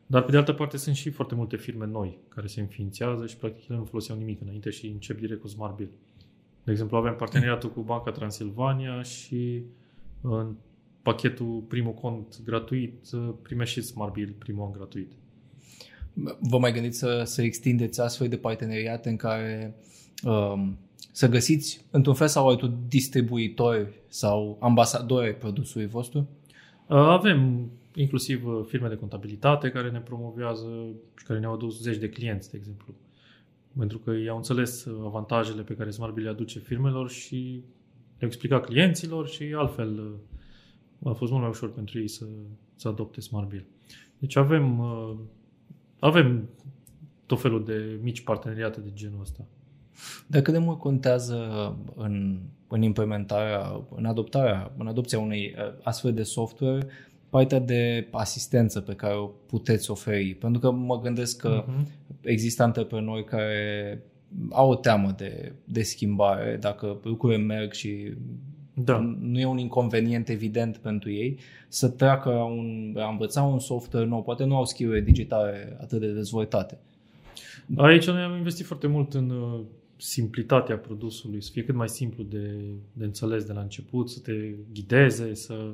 Dar 0.06 0.24
pe 0.24 0.32
de 0.32 0.38
altă 0.38 0.54
parte 0.54 0.78
sunt 0.78 0.96
și 0.96 1.10
foarte 1.10 1.36
multe 1.36 1.58
firme 1.58 1.86
noi 1.86 2.18
care 2.28 2.48
se 2.48 2.62
înființează 2.62 3.26
și 3.28 3.38
practic 3.38 3.68
ele 3.70 3.78
nu 3.78 3.84
foloseau 3.86 4.18
nimic 4.18 4.42
înainte 4.42 4.70
și 4.70 4.88
încep 4.88 5.20
direct 5.20 5.42
cu 5.42 5.48
Smart 5.48 5.76
Bill. 5.76 5.92
De 6.64 6.72
exemplu, 6.72 6.98
avem 6.98 7.16
parteneriatul 7.16 7.72
cu 7.72 7.82
Banca 7.82 8.12
Transilvania 8.12 9.02
și 9.02 9.62
în 10.22 10.56
pachetul 11.04 11.64
primul 11.68 11.94
cont 11.94 12.42
gratuit 12.44 13.12
uh, 13.14 13.30
primești 13.42 13.80
și 13.80 13.86
Smart 13.86 14.14
Bill 14.14 14.36
primul 14.38 14.66
an 14.66 14.72
gratuit. 14.72 15.12
Vă 16.40 16.58
mai 16.60 16.72
gândiți 16.72 16.98
să, 16.98 17.22
să 17.26 17.42
extindeți 17.42 18.02
astfel 18.02 18.28
de 18.28 18.38
parteneriate 18.38 19.10
în 19.10 19.16
care 19.16 19.76
um, 20.24 20.78
să 21.12 21.30
găsiți, 21.30 21.86
într-un 21.92 22.14
fel 22.14 22.28
sau 22.28 22.48
altul, 22.48 22.78
distribuitori 22.88 24.02
sau 24.08 24.58
ambasadori 24.62 25.26
ai 25.26 25.36
produsului 25.36 25.88
vostru? 25.88 26.20
Uh, 26.88 26.98
Avem 26.98 27.72
inclusiv 27.96 28.48
uh, 28.48 28.66
firme 28.68 28.88
de 28.88 28.96
contabilitate 28.96 29.70
care 29.70 29.92
ne 29.92 30.00
promovează 30.00 30.68
și 31.18 31.26
care 31.26 31.40
ne-au 31.40 31.54
adus 31.54 31.82
zeci 31.82 31.98
de 31.98 32.10
clienți, 32.10 32.52
de 32.52 32.58
exemplu. 32.58 32.94
Pentru 33.78 33.98
că 33.98 34.12
i-au 34.12 34.38
înțeles 34.38 34.86
uh, 34.86 35.04
avantajele 35.06 35.62
pe 35.62 35.76
care 35.76 35.90
Smart 35.90 36.14
Bill 36.14 36.26
le 36.26 36.32
aduce 36.32 36.60
firmelor 36.60 37.10
și 37.10 37.64
le-au 38.18 38.32
explicat 38.32 38.66
clienților 38.66 39.28
și 39.28 39.54
altfel 39.58 40.00
uh, 40.00 40.33
a 41.06 41.12
fost 41.14 41.32
mult 41.32 41.44
mai 41.44 41.52
ușor 41.52 41.74
pentru 41.74 42.00
ei 42.00 42.08
să, 42.08 42.26
să 42.76 42.88
adopte 42.88 43.22
Smart 43.22 43.50
Bill. 43.50 43.66
Deci 44.18 44.36
avem, 44.36 44.80
uh, 44.80 45.16
avem 46.00 46.50
tot 47.26 47.42
felul 47.42 47.64
de 47.66 48.00
mici 48.02 48.22
parteneriate 48.22 48.80
de 48.80 48.90
genul 48.94 49.22
ăsta. 49.22 49.46
Dar 50.28 50.42
cât 50.42 50.54
de 50.54 50.60
mult 50.60 50.80
contează 50.80 51.38
în, 51.96 52.40
în 52.68 52.82
implementarea, 52.82 53.86
în 53.96 54.06
adoptarea, 54.06 54.72
în 54.78 54.88
adopția 54.88 55.20
unei 55.20 55.56
uh, 55.58 55.80
astfel 55.84 56.14
de 56.14 56.24
software, 56.24 56.88
partea 57.30 57.60
de 57.60 58.08
asistență 58.12 58.82
pe 58.82 58.94
care 58.94 59.16
o 59.16 59.26
puteți 59.26 59.92
oferi? 59.92 60.34
Pentru 60.36 60.60
că 60.60 60.72
mă 60.72 61.02
gândesc 61.02 61.38
că 61.38 61.64
Mhm. 61.68 61.88
există 62.22 62.64
antreprenori 62.64 63.24
care 63.26 64.02
au 64.50 64.70
o 64.70 64.76
teamă 64.76 65.14
de, 65.18 65.54
de 65.66 65.82
schimbare, 65.84 66.58
dacă 66.60 67.00
lucrurile 67.04 67.44
merg 67.44 67.72
și 67.72 68.14
Da. 68.74 68.98
nu 69.20 69.40
e 69.40 69.46
un 69.46 69.58
inconvenient 69.58 70.30
evident 70.30 70.78
pentru 70.78 71.12
ei, 71.12 71.40
să 71.68 71.90
treacă 71.90 72.30
la, 72.30 72.44
un, 72.44 72.96
a 72.98 73.10
învăța 73.10 73.42
un 73.42 73.60
software 73.60 74.06
nou. 74.06 74.24
Poate 74.24 74.44
nu 74.44 74.56
au 74.56 74.66
skill 74.66 75.04
digitale 75.04 75.78
atât 75.82 76.00
de 76.00 76.12
dezvoltate. 76.12 76.78
Aici 77.76 78.08
noi 78.08 78.22
am 78.22 78.36
investit 78.38 78.66
foarte 78.66 78.88
mult 78.88 79.14
în 79.14 79.30
uh, 79.30 79.60
simplitatea 79.98 80.78
produsului, 80.78 81.42
să 81.42 81.50
fie 81.52 81.64
cât 81.64 81.76
mai 81.76 81.90
simplu 81.90 82.24
de, 82.24 82.60
de 82.94 83.04
înțeles 83.04 83.44
de 83.44 83.54
la 83.54 83.62
început, 83.62 84.10
să 84.10 84.20
te 84.20 84.56
ghideze, 84.74 85.34
să 85.34 85.72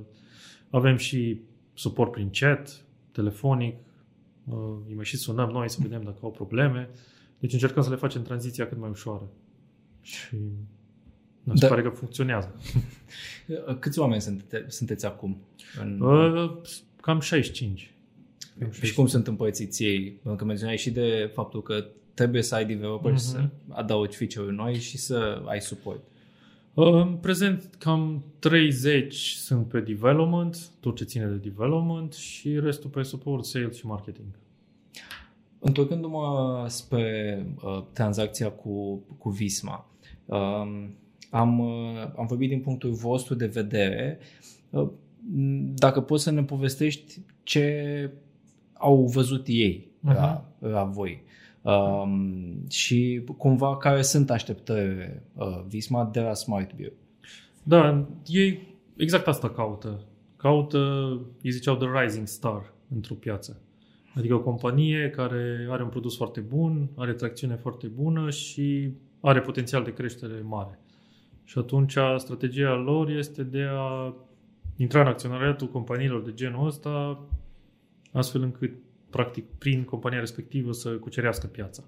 avem 0.70 0.96
și 0.96 1.39
suport 1.74 2.12
prin 2.12 2.29
chat, 2.32 2.86
telefonic, 3.12 3.75
uh, 4.46 4.56
îi 4.88 4.96
mai 4.96 5.06
și 5.06 5.18
sunăm 5.18 5.50
noi 5.50 5.70
să 5.70 5.77
vedem 5.82 6.01
dacă 6.03 6.18
au 6.22 6.32
probleme. 6.32 6.89
Deci 7.39 7.53
încercăm 7.53 7.84
să 7.84 7.89
le 7.89 7.96
facem 7.96 8.22
tranziția 8.22 8.68
cât 8.68 8.77
mai 8.77 8.89
ușoară. 8.89 9.29
Și 10.01 10.38
mi 11.43 11.58
se 11.58 11.65
Da. 11.65 11.67
pare 11.67 11.81
că 11.81 11.89
funcționează. 11.89 12.55
Câți 13.79 14.00
oameni 14.00 14.22
sunte, 14.22 14.65
sunteți 14.67 15.05
acum? 15.05 15.38
În, 15.81 16.00
Uh, 16.01 16.62
Cam 17.01 17.19
65. 17.19 17.93
Cam 18.60 18.72
și 18.72 18.93
cum 18.93 19.08
sunt 19.08 19.27
împărțiți 19.27 19.84
ei? 19.84 20.12
Pentru 20.12 20.36
că 20.36 20.46
menționai 20.46 20.77
și 20.77 20.91
de 20.91 21.31
faptul 21.34 21.62
că 21.62 21.86
trebuie 22.13 22.41
să 22.41 22.55
ai 22.55 22.65
developer 22.65 23.12
Mhm. 23.12 23.19
să 23.22 23.50
adaugi 23.69 24.17
feature-uri 24.17 24.55
noi 24.55 24.75
și 24.79 24.98
să 24.98 25.41
ai 25.46 25.62
suport. 25.62 26.01
În 26.74 27.15
prezent, 27.15 27.69
cam 27.77 28.24
30 28.39 29.15
sunt 29.15 29.67
pe 29.67 29.79
development, 29.79 30.69
tot 30.79 30.96
ce 30.96 31.03
ține 31.03 31.25
de 31.25 31.36
development 31.36 32.13
și 32.13 32.60
restul 32.60 32.89
pe 32.89 33.01
support, 33.01 33.46
sales 33.46 33.75
și 33.77 33.86
marketing. 33.86 34.27
Întorcându-mă 35.60 36.65
spre 36.67 37.46
uh, 37.63 37.84
tranzacția 37.93 38.50
cu, 38.51 38.96
cu 39.17 39.29
Visma, 39.29 39.89
uh, 40.25 40.86
am, 41.29 41.59
uh, 41.59 42.12
am 42.17 42.25
vorbit 42.27 42.50
din 42.50 42.59
punctul 42.59 42.91
vostru 42.91 43.36
de 43.36 43.45
vedere. 43.45 44.19
Uh, 44.69 44.89
dacă 45.74 46.01
poți 46.01 46.24
să 46.24 46.31
ne 46.31 46.43
povestești 46.43 47.21
ce 47.43 48.12
au 48.74 49.05
văzut 49.05 49.43
ei 49.48 49.88
uh-huh. 49.98 50.13
la, 50.13 50.45
la 50.59 50.83
voi 50.83 51.24
um, 51.62 52.67
și 52.69 53.24
cumva 53.38 53.77
care 53.77 54.01
sunt 54.01 54.29
așteptările 54.29 55.24
uh, 55.33 55.63
Visma 55.67 56.09
de 56.12 56.19
la 56.19 56.33
Smart 56.33 56.75
Beer. 56.75 56.91
Da, 57.63 58.07
ei 58.25 58.77
exact 58.98 59.27
asta 59.27 59.50
caută. 59.50 60.03
Caută, 60.38 60.77
îi 61.41 61.51
ziceau 61.51 61.75
The 61.75 61.88
Rising 62.01 62.27
Star 62.27 62.74
într-o 62.95 63.15
piață. 63.15 63.62
Adică 64.15 64.33
o 64.33 64.41
companie 64.41 65.09
care 65.09 65.67
are 65.69 65.83
un 65.83 65.89
produs 65.89 66.15
foarte 66.15 66.39
bun, 66.39 66.89
are 66.95 67.13
tracțiune 67.13 67.55
foarte 67.55 67.88
bună 67.88 68.29
și 68.29 68.91
are 69.19 69.41
potențial 69.41 69.83
de 69.83 69.93
creștere 69.93 70.41
mare. 70.43 70.79
Și 71.50 71.58
atunci 71.58 71.98
strategia 72.18 72.74
lor 72.74 73.10
este 73.10 73.44
de 73.44 73.68
a 73.72 74.13
intra 74.75 75.01
în 75.01 75.08
acționariatul 75.08 75.68
companiilor 75.68 76.22
de 76.22 76.34
genul 76.34 76.68
ăsta 76.68 77.20
astfel 78.12 78.41
încât 78.41 78.72
practic 79.10 79.46
prin 79.58 79.84
compania 79.84 80.20
respectivă 80.20 80.72
să 80.72 80.89
cucerească 80.89 81.48
piața. 81.48 81.84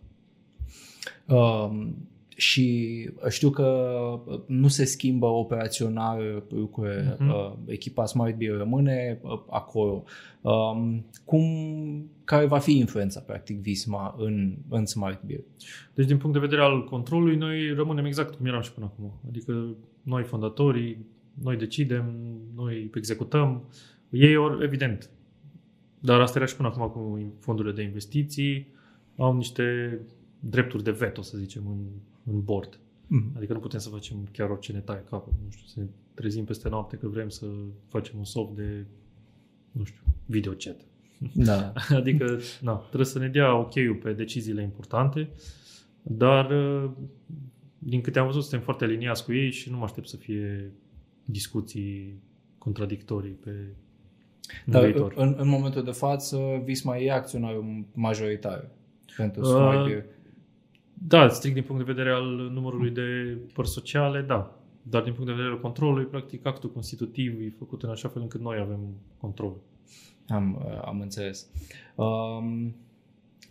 Um, 1.28 2.08
și 2.42 3.10
știu 3.30 3.50
că 3.50 3.90
nu 4.48 4.68
se 4.68 4.86
schimbă 4.86 5.26
operațional 5.26 6.44
lucrurile, 6.50 7.16
uh-huh. 7.16 7.28
uh, 7.28 7.54
echipa 7.66 8.06
Smart 8.06 8.38
Beer 8.38 8.58
rămâne 8.58 9.20
uh, 9.22 9.42
acolo. 9.50 10.04
Um, 10.42 11.06
cum, 11.26 11.44
care 12.24 12.46
va 12.46 12.58
fi 12.58 12.78
influența, 12.78 13.20
practic, 13.20 13.60
Visma 13.60 14.16
în, 14.18 14.58
în 14.70 14.86
Smart 14.86 15.24
Beer? 15.24 15.40
Deci, 15.94 16.06
din 16.06 16.18
punct 16.18 16.34
de 16.34 16.46
vedere 16.46 16.62
al 16.62 16.84
controlului, 16.84 17.36
noi 17.36 17.74
rămânem 17.74 18.06
exact 18.06 18.36
cum 18.36 18.46
eram 18.46 18.62
și 18.62 18.74
până 18.74 18.86
acum. 18.86 19.12
Adică 19.28 19.76
noi 20.04 20.24
fondatorii, 20.24 21.06
noi 21.44 21.58
decidem, 21.58 22.14
noi 22.56 22.90
executăm. 22.96 23.64
Ei, 24.10 24.36
or, 24.36 24.64
evident, 24.64 25.10
dar 26.00 26.20
asta 26.20 26.38
era 26.38 26.48
și 26.48 26.56
până 26.56 26.68
acum 26.68 26.88
cu 26.88 27.34
fondurile 27.40 27.74
de 27.74 27.82
investiții, 27.82 28.68
au 29.18 29.36
niște 29.36 30.00
drepturi 30.40 30.84
de 30.84 30.92
veto, 30.92 31.22
să 31.22 31.38
zicem, 31.38 31.64
în, 31.68 31.78
în 32.26 32.44
board. 32.44 32.80
Mm. 33.08 33.32
Adică 33.36 33.54
nu 33.54 33.60
putem 33.60 33.80
să 33.80 33.90
facem 33.90 34.28
chiar 34.32 34.50
orice 34.50 34.72
ne 34.72 34.80
taie 34.80 35.04
capul. 35.10 35.34
Nu 35.44 35.52
știu, 35.52 35.66
să 35.66 35.80
ne 35.80 35.86
trezim 36.14 36.46
peste 36.46 36.70
noapte 36.70 36.98
că 36.98 37.08
vrem 37.08 37.30
să 37.30 37.46
facem 37.88 38.18
un 38.18 38.24
soft 38.24 38.56
de, 38.56 38.86
nu 39.72 39.84
știu, 39.84 40.02
video 40.26 40.54
chat. 40.58 40.80
Da. 41.34 41.74
adică, 42.00 42.40
na, 42.62 42.76
trebuie 42.76 43.06
să 43.06 43.20
ne 43.20 43.28
dea 43.28 43.56
ok-ul 43.56 44.00
pe 44.04 44.14
deciziile 44.14 44.62
importante, 44.62 45.30
dar 46.02 46.54
din 47.78 48.02
câte 48.02 48.20
am 48.20 48.26
văzut, 48.26 48.42
suntem 48.42 48.60
foarte 48.60 48.84
aliniați 48.84 49.26
cu 49.26 49.34
ei 49.34 49.52
și 49.52 49.70
nu 49.70 49.78
mă 49.78 49.84
aștept 49.84 50.08
să 50.08 50.18
fie 50.18 50.72
discuții 51.26 52.22
contradictorii 52.58 53.32
pe 53.32 53.52
dar 54.66 54.84
în, 54.84 55.12
în, 55.16 55.36
în 55.38 55.48
momentul 55.48 55.84
de 55.84 55.92
față, 55.92 56.62
Visma 56.64 56.98
e 56.98 57.12
acționarul 57.12 57.86
majoritar 57.94 58.70
pentru 59.18 59.42
uh, 59.42 60.04
Da, 61.08 61.28
strict 61.30 61.56
din 61.56 61.64
punct 61.64 61.86
de 61.86 61.92
vedere 61.92 62.16
al 62.16 62.50
numărului 62.54 62.90
de 62.90 63.38
părți 63.54 63.72
sociale, 63.72 64.22
da. 64.22 64.56
Dar 64.82 65.02
din 65.02 65.14
punct 65.14 65.28
de 65.28 65.36
vedere 65.36 65.54
al 65.54 65.60
controlului, 65.60 66.06
practic 66.06 66.46
actul 66.46 66.72
constitutiv 66.72 67.40
e 67.40 67.54
făcut 67.58 67.84
în 67.84 67.90
așa 67.90 68.08
fel 68.08 68.22
încât 68.22 68.42
noi 68.42 68.58
avem 68.60 68.80
control. 69.20 69.56
Am, 70.28 70.62
uh, 70.66 70.82
am 70.86 71.00
înțeles. 71.00 71.48
Um, 71.96 72.76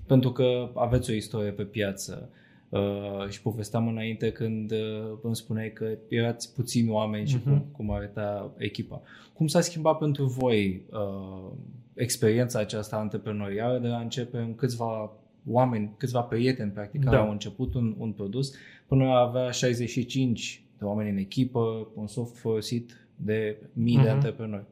pentru 0.07 0.33
că 0.33 0.71
aveți 0.75 1.11
o 1.11 1.15
istorie 1.15 1.51
pe 1.51 1.63
piață 1.63 2.31
uh, 2.69 3.29
și 3.29 3.43
povesteam 3.43 3.89
înainte 3.89 4.33
când 4.33 4.71
uh, 4.71 5.19
îmi 5.23 5.37
spuneai 5.37 5.73
că 5.73 5.99
erați 6.09 6.55
puțini 6.55 6.91
oameni 6.91 7.27
și 7.27 7.39
uh-huh. 7.39 7.45
cum, 7.45 7.65
cum 7.73 7.91
arăta 7.91 8.55
echipa. 8.57 9.03
Cum 9.33 9.47
s-a 9.47 9.61
schimbat 9.61 9.99
pentru 9.99 10.25
voi 10.25 10.83
uh, 10.91 11.51
experiența 11.95 12.59
aceasta 12.59 12.97
antreprenorială 12.97 13.79
de 13.79 13.89
a 13.89 14.01
începe 14.01 14.39
în 14.39 14.55
câțiva 14.55 15.13
oameni, 15.47 15.95
câțiva 15.97 16.21
prieteni, 16.21 16.71
practic, 16.71 17.05
da. 17.05 17.11
care 17.11 17.23
au 17.23 17.31
început 17.31 17.75
un, 17.75 17.95
un 17.99 18.13
produs, 18.13 18.55
până 18.87 19.05
a 19.05 19.21
avea 19.21 19.51
65 19.51 20.65
de 20.79 20.85
oameni 20.85 21.11
în 21.11 21.17
echipă, 21.17 21.89
un 21.95 22.07
soft 22.07 22.37
folosit 22.37 23.09
de 23.17 23.57
mii 23.73 23.99
uh-huh. 23.99 24.03
de 24.03 24.09
mhm. 24.09 24.15
antreprenori? 24.15 24.65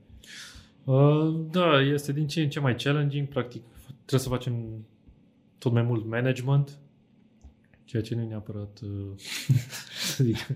Uh, 0.85 1.47
da, 1.51 1.81
este 1.81 2.13
din 2.13 2.27
ce 2.27 2.43
în 2.43 2.49
ce 2.49 2.61
mai 2.61 2.75
challenging, 2.75 3.29
practic 3.29 3.63
trebuie 3.95 4.21
să 4.21 4.29
facem 4.29 4.55
tot 5.59 5.73
mai 5.73 5.83
mult 5.83 6.07
management, 6.07 6.79
ceea 7.85 8.03
ce 8.03 8.15
nu 8.15 8.23
e 8.23 8.27
neapărat, 8.27 8.81
uh, 8.83 10.37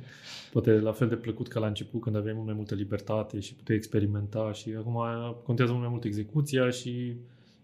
poate 0.53 0.71
la 0.71 0.93
fel 0.93 1.09
de 1.09 1.17
plăcut 1.17 1.49
ca 1.49 1.61
la 1.61 1.67
început 1.67 2.01
când 2.01 2.17
aveai 2.17 2.35
mult 2.35 2.47
mai 2.47 2.55
multă 2.55 2.75
libertate 2.75 3.41
și 3.41 3.55
puteai 3.55 3.77
experimenta 3.77 4.53
și 4.53 4.75
acum 4.79 4.99
contează 5.43 5.71
mult 5.71 5.83
mai 5.83 5.93
mult 5.93 6.05
execuția 6.05 6.71
și 6.71 7.15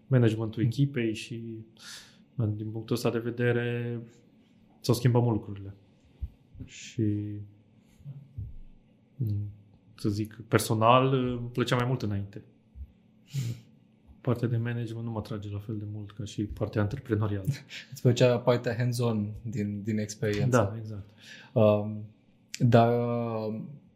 managementul 0.07 0.63
echipei 0.63 1.13
și 1.13 1.41
din 2.45 2.69
punctul 2.71 2.95
ăsta 2.95 3.09
de 3.09 3.19
vedere 3.19 3.99
s-au 4.79 4.93
schimbat 4.93 5.21
mult 5.21 5.35
lucrurile. 5.35 5.73
Și 6.65 7.39
să 9.95 10.09
zic, 10.09 10.41
personal 10.47 11.13
îmi 11.13 11.49
plăcea 11.51 11.75
mai 11.75 11.85
mult 11.87 12.01
înainte. 12.01 12.41
Partea 14.21 14.47
de 14.47 14.57
management 14.57 15.05
nu 15.05 15.11
mă 15.11 15.17
atrage 15.17 15.49
la 15.51 15.59
fel 15.59 15.77
de 15.77 15.85
mult 15.93 16.11
ca 16.11 16.23
și 16.23 16.43
partea 16.43 16.81
antreprenorială. 16.81 17.45
Îți 17.91 18.01
plăcea 18.01 18.37
partea 18.37 18.75
hands-on 18.75 19.31
din, 19.41 19.81
din 19.83 19.97
experiență. 19.97 20.57
Da, 20.57 20.75
exact. 20.77 21.07
Um, 21.53 22.03
dar 22.59 22.93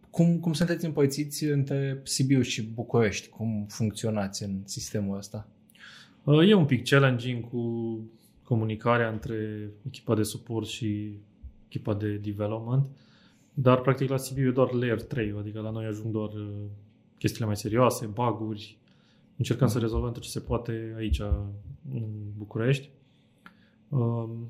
cum, 0.10 0.40
cum 0.40 0.54
sunteți 0.54 0.86
împărțiți 0.86 1.44
între 1.44 2.02
Sibiu 2.04 2.42
și 2.42 2.64
București? 2.64 3.30
Cum 3.30 3.66
funcționați 3.70 4.44
în 4.44 4.62
sistemul 4.66 5.18
ăsta? 5.18 5.48
Uh, 6.24 6.50
e 6.50 6.54
un 6.54 6.66
pic 6.66 6.88
challenging 6.88 7.50
cu 7.50 8.00
comunicarea 8.44 9.10
între 9.10 9.70
echipa 9.88 10.16
de 10.16 10.24
suport 10.24 10.68
și 10.68 11.20
echipa 11.66 11.94
de 11.94 12.16
development, 12.16 12.90
dar 13.54 13.82
practic 13.82 14.10
la 14.10 14.18
Sibiu 14.18 14.48
e 14.48 14.52
doar 14.52 14.72
layer 14.72 15.02
3, 15.02 15.34
adică 15.38 15.60
la 15.60 15.70
noi 15.70 15.86
ajung 15.86 16.12
doar 16.12 16.30
uh, 16.30 16.48
chestiile 17.18 17.46
mai 17.46 17.58
serioase, 17.58 18.06
baguri, 18.06 18.78
încercăm 19.38 19.68
să 19.68 19.80
rezolvăm 19.80 20.12
tot 20.12 20.22
ce 20.22 20.30
se 20.30 20.40
poate 20.40 20.94
aici 20.98 21.20
în 21.92 22.04
București. 22.38 22.90
Um, 23.90 24.50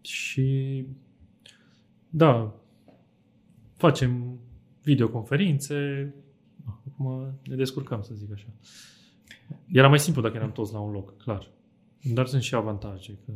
și 0.00 0.86
da, 2.10 2.54
facem 3.76 4.38
videoconferințe, 4.82 6.14
acum 6.86 7.38
ne 7.44 7.56
descurcăm, 7.56 8.02
să 8.02 8.14
zic 8.14 8.32
așa. 8.32 8.46
Era 9.72 9.88
mai 9.88 9.98
simplu 9.98 10.22
dacă 10.22 10.36
eram 10.36 10.52
toți 10.52 10.72
la 10.72 10.80
un 10.80 10.92
loc, 10.92 11.16
clar. 11.16 11.50
Dar 12.02 12.26
sunt 12.26 12.42
și 12.42 12.54
avantaje. 12.54 13.18
Că... 13.26 13.32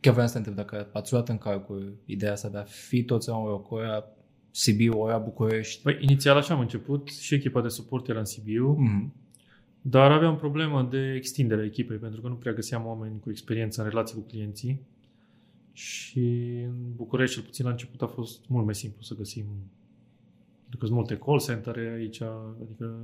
Chiar 0.00 0.12
vreau 0.12 0.28
să 0.28 0.32
te 0.32 0.38
întreb 0.38 0.56
dacă 0.56 0.88
ați 0.92 1.12
luat 1.12 1.28
în 1.28 1.38
calcul 1.38 1.96
ideea 2.04 2.32
asta 2.32 2.48
de 2.48 2.58
a 2.58 2.62
fi 2.62 3.04
toți 3.04 3.28
la 3.28 3.36
un 3.36 3.48
loc, 3.48 3.70
ora 3.70 4.04
Sibiu, 4.50 5.00
ora 5.00 5.18
București. 5.18 5.82
Păi, 5.82 5.98
inițial 6.00 6.36
așa 6.36 6.54
am 6.54 6.60
început 6.60 7.08
și 7.08 7.34
echipa 7.34 7.62
de 7.62 7.68
suport 7.68 8.08
era 8.08 8.18
în 8.18 8.24
Sibiu, 8.24 8.76
mm-hmm. 8.76 9.08
dar 9.80 10.12
aveam 10.12 10.36
problemă 10.36 10.82
de 10.90 11.14
extindere 11.16 11.60
a 11.60 11.64
echipei, 11.64 11.96
pentru 11.96 12.20
că 12.20 12.28
nu 12.28 12.34
prea 12.34 12.52
găseam 12.52 12.86
oameni 12.86 13.20
cu 13.20 13.30
experiență 13.30 13.82
în 13.82 13.88
relații 13.88 14.16
cu 14.16 14.22
clienții. 14.22 14.80
Și 15.72 16.18
în 16.66 16.94
București, 16.96 17.34
cel 17.34 17.44
puțin 17.44 17.64
la 17.64 17.70
început, 17.70 18.02
a 18.02 18.06
fost 18.06 18.48
mult 18.48 18.64
mai 18.64 18.74
simplu 18.74 19.02
să 19.02 19.14
găsim 19.14 19.44
pentru 20.70 20.78
că 20.78 20.86
sunt 20.86 20.98
multe 20.98 21.24
call 21.24 21.40
center 21.40 21.76
aici, 21.76 22.22
adică 22.62 22.98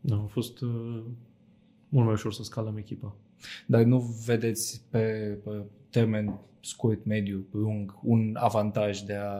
nu, 0.00 0.22
a 0.22 0.26
fost 0.26 0.60
uh, 0.60 1.02
mult 1.88 2.04
mai 2.04 2.14
ușor 2.14 2.32
să 2.32 2.42
scalăm 2.42 2.76
echipa. 2.76 3.16
Dar 3.66 3.82
nu 3.82 3.98
vedeți 4.26 4.82
pe, 4.90 4.98
pe 5.44 5.62
termen 5.90 6.38
scurt, 6.60 7.04
mediu, 7.04 7.46
lung, 7.50 7.98
un 8.02 8.36
avantaj 8.38 9.00
de 9.00 9.14
a, 9.14 9.34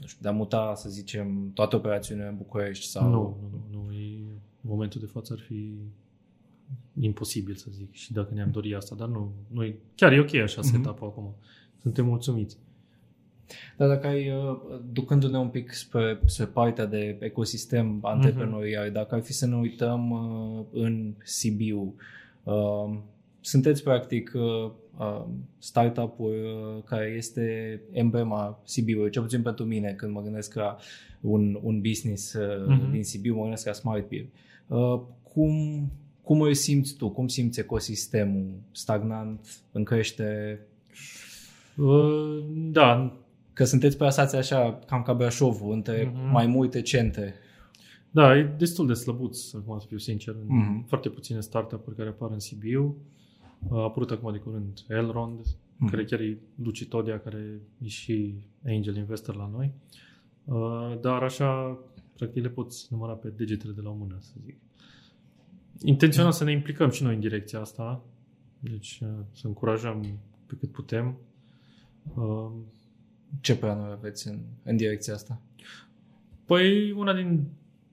nu 0.00 0.06
știu, 0.06 0.18
de 0.22 0.28
a 0.28 0.32
muta, 0.32 0.72
să 0.76 0.88
zicem, 0.88 1.50
toată 1.54 1.76
operațiunea 1.76 2.28
în 2.28 2.36
București? 2.36 2.86
Sau... 2.86 3.08
Nu, 3.08 3.36
nu, 3.40 3.60
nu. 3.70 3.84
nu. 3.86 3.92
E, 3.92 4.18
în 4.62 4.70
momentul 4.70 5.00
de 5.00 5.06
față 5.06 5.32
ar 5.32 5.44
fi 5.46 5.74
imposibil 7.00 7.54
să 7.54 7.66
zic 7.70 7.92
și 7.92 8.12
dacă 8.12 8.34
ne-am 8.34 8.50
dorit 8.50 8.74
asta, 8.74 8.94
dar 8.94 9.08
nu, 9.08 9.32
nu 9.48 9.64
e, 9.64 9.76
chiar 9.94 10.12
e 10.12 10.20
ok 10.20 10.34
așa 10.34 10.60
mm-hmm. 10.60 10.70
setup-ul 10.70 11.06
acum. 11.06 11.34
Suntem 11.82 12.04
mulțumiți. 12.06 12.56
Dar 13.76 13.88
dacă 13.88 14.06
ai, 14.06 14.30
uh, 14.30 14.58
ducându-ne 14.92 15.38
un 15.38 15.48
pic 15.48 15.72
spre, 15.72 16.20
spre 16.24 16.44
partea 16.44 16.86
de 16.86 17.16
ecosistem 17.20 17.98
antreprenorial, 18.02 18.88
mm-hmm. 18.88 18.92
dacă 18.92 19.14
ar 19.14 19.20
fi 19.20 19.32
să 19.32 19.46
ne 19.46 19.56
uităm 19.56 20.10
uh, 20.10 20.64
în 20.72 21.14
Sibiu, 21.22 21.94
uh, 22.42 22.98
sunteți 23.46 23.82
practic 23.82 24.32
uh, 24.34 24.70
uh, 24.98 25.24
startup-ul 25.58 26.32
uh, 26.76 26.82
care 26.84 27.14
este 27.16 27.80
emblema 27.92 28.60
Sibiului, 28.64 29.10
cel 29.10 29.22
puțin 29.22 29.42
pentru 29.42 29.64
mine 29.64 29.92
când 29.92 30.12
mă 30.12 30.22
gândesc 30.22 30.54
la 30.54 30.76
un, 31.20 31.58
un 31.62 31.80
business 31.80 32.32
uh, 32.32 32.66
Mhm. 32.68 32.90
din 32.90 33.04
Sibiu, 33.04 33.34
mă 33.34 33.40
gândesc 33.42 33.66
la 33.66 33.72
Smart 33.72 34.08
Beer. 34.08 34.26
Uh, 34.66 35.00
cum, 35.22 35.52
cum 36.22 36.40
îl 36.40 36.54
simți 36.54 36.96
tu? 36.96 37.08
Cum 37.10 37.28
simți 37.28 37.60
ecosistemul 37.60 38.46
stagnant, 38.72 39.62
în 39.72 39.84
creștere? 39.84 40.66
Uh, 41.76 42.44
da, 42.72 43.20
Că 43.52 43.64
sunteți 43.64 43.96
plasați 43.96 44.36
așa, 44.36 44.78
cam 44.86 45.02
ca 45.02 45.12
Brașovul, 45.14 45.72
între 45.72 46.12
Mhm. 46.14 46.30
mai 46.32 46.46
multe 46.46 46.82
centre. 46.82 47.34
da, 48.10 48.36
e 48.36 48.54
destul 48.58 48.86
de 48.86 48.92
slăbuț, 48.92 49.52
acum 49.54 49.78
să 49.78 49.86
fiu 49.88 49.98
sincer. 49.98 50.36
Mhm. 50.46 50.86
Foarte 50.86 51.08
puține 51.08 51.40
startup-uri 51.40 51.96
care 51.96 52.08
apar 52.08 52.30
în 52.32 52.38
Sibiu. 52.38 52.96
A 53.70 53.82
apărut 53.82 54.10
acum 54.10 54.32
de 54.32 54.38
curând 54.38 54.84
Elrond, 54.88 55.40
Mhm. 55.78 55.90
care 55.90 56.04
chiar 56.04 56.20
e 56.20 56.38
Luci 56.62 56.88
Todia, 56.88 57.18
care 57.20 57.60
e 57.84 57.86
și 57.88 58.34
angel 58.66 58.96
investor 58.96 59.36
la 59.36 59.48
noi. 59.52 59.72
Uh, 60.44 60.98
Dar 61.00 61.22
așa, 61.22 61.78
practic 62.16 62.42
le 62.42 62.48
poți 62.48 62.86
număra 62.90 63.12
pe 63.12 63.28
degetele 63.28 63.72
de 63.72 63.80
la 63.80 63.90
o 63.90 63.94
mână, 63.94 64.16
să 64.20 64.32
zic. 64.44 64.56
Intenționăm 65.82 66.30
să 66.30 66.44
ne 66.44 66.52
implicăm 66.52 66.90
și 66.90 67.02
noi 67.02 67.14
în 67.14 67.20
direcția 67.20 67.60
asta, 67.60 68.04
deci 68.60 69.00
uh, 69.02 69.08
să 69.32 69.46
încurajăm 69.46 70.18
pe 70.46 70.54
cât 70.58 70.70
putem. 70.70 71.16
Uh, 72.14 72.50
Ce 73.40 73.56
planuri 73.56 73.90
aveți 73.92 74.28
în, 74.28 74.38
în 74.62 74.76
direcția 74.76 75.14
asta? 75.14 75.40
Păi, 76.44 76.90
una 76.92 77.14
din 77.14 77.44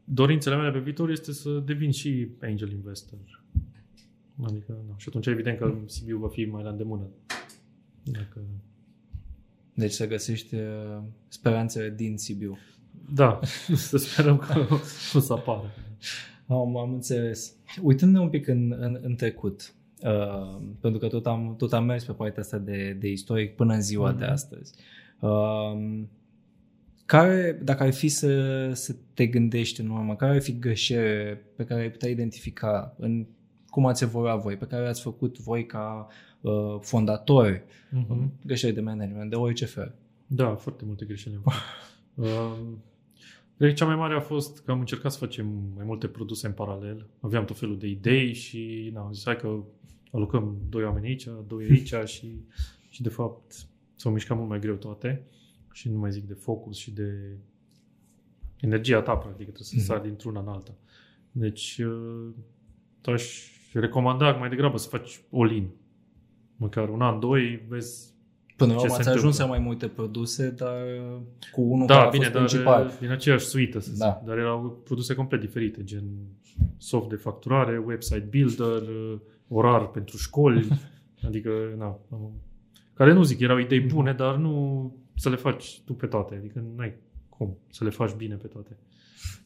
dorințele 0.04 0.56
mele 0.56 0.72
pe 0.72 0.80
viitor 0.80 1.10
este 1.10 1.32
să 1.32 1.60
devin 1.66 1.92
și 1.92 2.28
angel 2.42 2.72
investor. 2.72 3.20
Adică, 4.48 4.78
nu. 4.88 4.94
Și 4.98 5.06
atunci, 5.08 5.28
evident 5.28 5.58
că 5.58 5.76
Sibiu 5.86 6.18
va 6.18 6.28
fi 6.28 6.46
mai 6.46 6.64
la 6.64 6.70
îndemână. 6.70 7.08
Dacă... 8.04 8.42
Deci 9.74 9.92
să 9.92 10.08
găsești 10.08 10.56
uh, 10.56 11.02
speranțele 11.28 11.94
din 11.96 12.18
Sibiu. 12.18 12.58
Da, 13.14 13.40
să 13.90 13.98
sperăm 13.98 14.38
că 14.38 14.66
o 15.14 15.20
să 15.20 15.34
apară. 15.34 15.72
Am, 16.48 16.78
am 16.78 16.94
înțeles. 16.94 17.56
Uitându-ne 17.82 18.24
un 18.24 18.30
pic 18.30 18.48
în, 18.48 18.76
în, 18.80 19.00
în 19.02 19.16
trecut, 19.16 19.74
uh, 20.02 20.62
pentru 20.80 21.00
că 21.00 21.08
tot 21.08 21.26
am, 21.26 21.56
tot 21.58 21.74
am 21.74 21.86
mers 21.86 22.04
pe 22.04 22.12
partea 22.12 22.42
asta 22.42 22.58
de, 22.58 22.98
de 23.00 23.10
istoric 23.10 23.56
până 23.56 23.74
în 23.74 23.82
ziua 23.82 24.10
Mhm. 24.10 24.20
de 24.20 24.26
astăzi. 24.26 24.74
Uh, 25.20 26.02
care, 27.06 27.60
dacă 27.64 27.84
ar 27.84 27.94
fi 27.94 28.08
să, 28.08 28.70
să 28.74 28.96
te 29.14 29.28
gândești 29.28 29.82
în 29.82 29.90
urmă, 29.90 30.16
care 30.16 30.32
ar 30.32 30.42
fi 30.42 30.60
greșeli 30.60 31.38
pe 31.56 31.64
care 31.64 31.82
ai 31.82 31.92
putea 31.92 32.10
identifica 32.10 32.96
în 32.98 33.26
cum 33.74 33.86
ați 33.86 34.04
evoluat 34.04 34.42
voi, 34.42 34.58
pe 34.58 34.66
care 34.66 34.82
le-ați 34.82 35.02
făcut 35.02 35.40
voi 35.40 35.66
ca 35.66 36.08
uh, 36.42 36.78
fondatori, 36.80 37.64
Mhm. 37.92 38.32
greșeli 38.46 38.74
de 38.74 38.82
management, 38.82 39.30
de 39.30 39.36
orice 39.36 39.66
fel? 39.66 39.96
Da, 40.28 40.56
foarte 40.56 40.86
multe 40.86 41.06
greșeli. 41.06 41.36
am 41.36 41.42
făcut. 41.42 42.28
Uh, 42.30 42.58
Cred 43.58 43.70
că 43.70 43.76
cea 43.76 43.86
mai 43.86 43.96
mare 43.96 44.16
a 44.16 44.20
fost 44.20 44.60
că 44.64 44.72
am 44.72 44.80
încercat 44.80 45.12
să 45.12 45.18
facem 45.18 45.46
mai 45.76 45.86
multe 45.86 46.08
produse 46.08 46.48
în 46.48 46.54
paralel. 46.54 47.06
Aveam 47.20 47.46
tot 47.46 47.58
felul 47.58 47.78
de 47.78 47.88
idei 47.88 48.34
și 48.34 48.90
na, 48.94 49.02
am 49.02 49.14
zis 49.14 49.24
hai 49.26 49.36
că 49.36 49.60
alocăm 50.12 50.58
doi 50.70 50.84
oameni 50.84 51.08
aici, 51.08 51.28
doi 51.48 51.66
aici 51.70 51.94
și, 52.10 52.36
și 52.90 53.02
de 53.02 53.10
fapt 53.10 53.54
s-au 53.96 54.12
mișcat 54.12 54.38
mult 54.38 54.50
mai 54.50 54.60
greu 54.60 54.76
toate 54.76 55.24
și 55.72 55.90
nu 55.90 55.98
mai 55.98 56.12
zic 56.12 56.24
de 56.28 56.34
focus 56.34 56.78
și 56.78 56.92
de 56.92 57.38
energia 58.60 59.02
ta, 59.02 59.12
practic, 59.16 59.46
că 59.46 59.52
trebuie 59.52 59.66
să 59.68 59.76
Mhm. 59.78 59.86
sari 59.86 60.04
dintr-una 60.04 60.40
în 60.40 60.48
alta. 60.48 60.74
Deci 61.32 61.78
uh, 61.86 62.30
aș 63.76 63.82
recomanda 63.82 64.32
mai 64.32 64.50
degrabă 64.50 64.78
să 64.78 64.88
faci 64.88 65.22
all-in. 65.32 65.70
Măcar 66.56 66.90
un 66.90 67.02
an, 67.02 67.20
doi, 67.20 67.66
vezi 67.68 68.12
Până 68.58 68.72
la 68.74 68.78
Ce 68.78 68.84
urmă 68.84 68.96
se 68.96 69.10
ați 69.10 69.18
ajuns 69.18 69.38
la 69.38 69.44
întâmplă? 69.44 69.56
mai 69.56 69.66
multe 69.68 69.88
produse, 69.88 70.50
dar 70.50 70.82
uh, 70.82 71.22
cu 71.52 71.62
unul 71.62 71.88
da, 71.88 71.94
care 71.94 72.08
a 72.08 72.10
bine, 72.10 72.24
fost 72.24 72.36
dar 72.36 72.46
principal. 72.46 72.92
din 73.00 73.12
aceeași 73.12 73.46
suită, 73.46 73.80
să 73.80 73.90
zic. 73.92 74.00
Da. 74.00 74.22
Dar 74.26 74.38
erau 74.38 74.82
produse 74.84 75.14
complet 75.14 75.40
diferite, 75.40 75.84
gen 75.84 76.04
soft 76.78 77.10
de 77.10 77.16
facturare, 77.16 77.78
website 77.78 78.28
builder, 78.30 78.82
uh, 78.82 79.20
orar 79.48 79.88
pentru 79.88 80.18
școli, 80.18 80.68
adică, 81.28 81.50
na, 81.78 81.86
am- 82.12 82.42
care 82.94 83.14
nu 83.14 83.24
zic, 83.24 83.40
erau 83.40 83.58
idei 83.58 83.80
bune, 83.80 84.14
dar 84.14 84.36
nu 84.36 84.96
să 85.16 85.30
le 85.30 85.36
faci 85.36 85.82
tu 85.86 85.94
pe 85.94 86.06
toate, 86.06 86.36
adică 86.36 86.60
nu 86.76 86.82
ai 86.82 86.94
cum 87.30 87.58
să 87.70 87.84
le 87.84 87.90
faci 87.90 88.14
bine 88.14 88.36
pe 88.36 88.48
toate. 88.48 88.78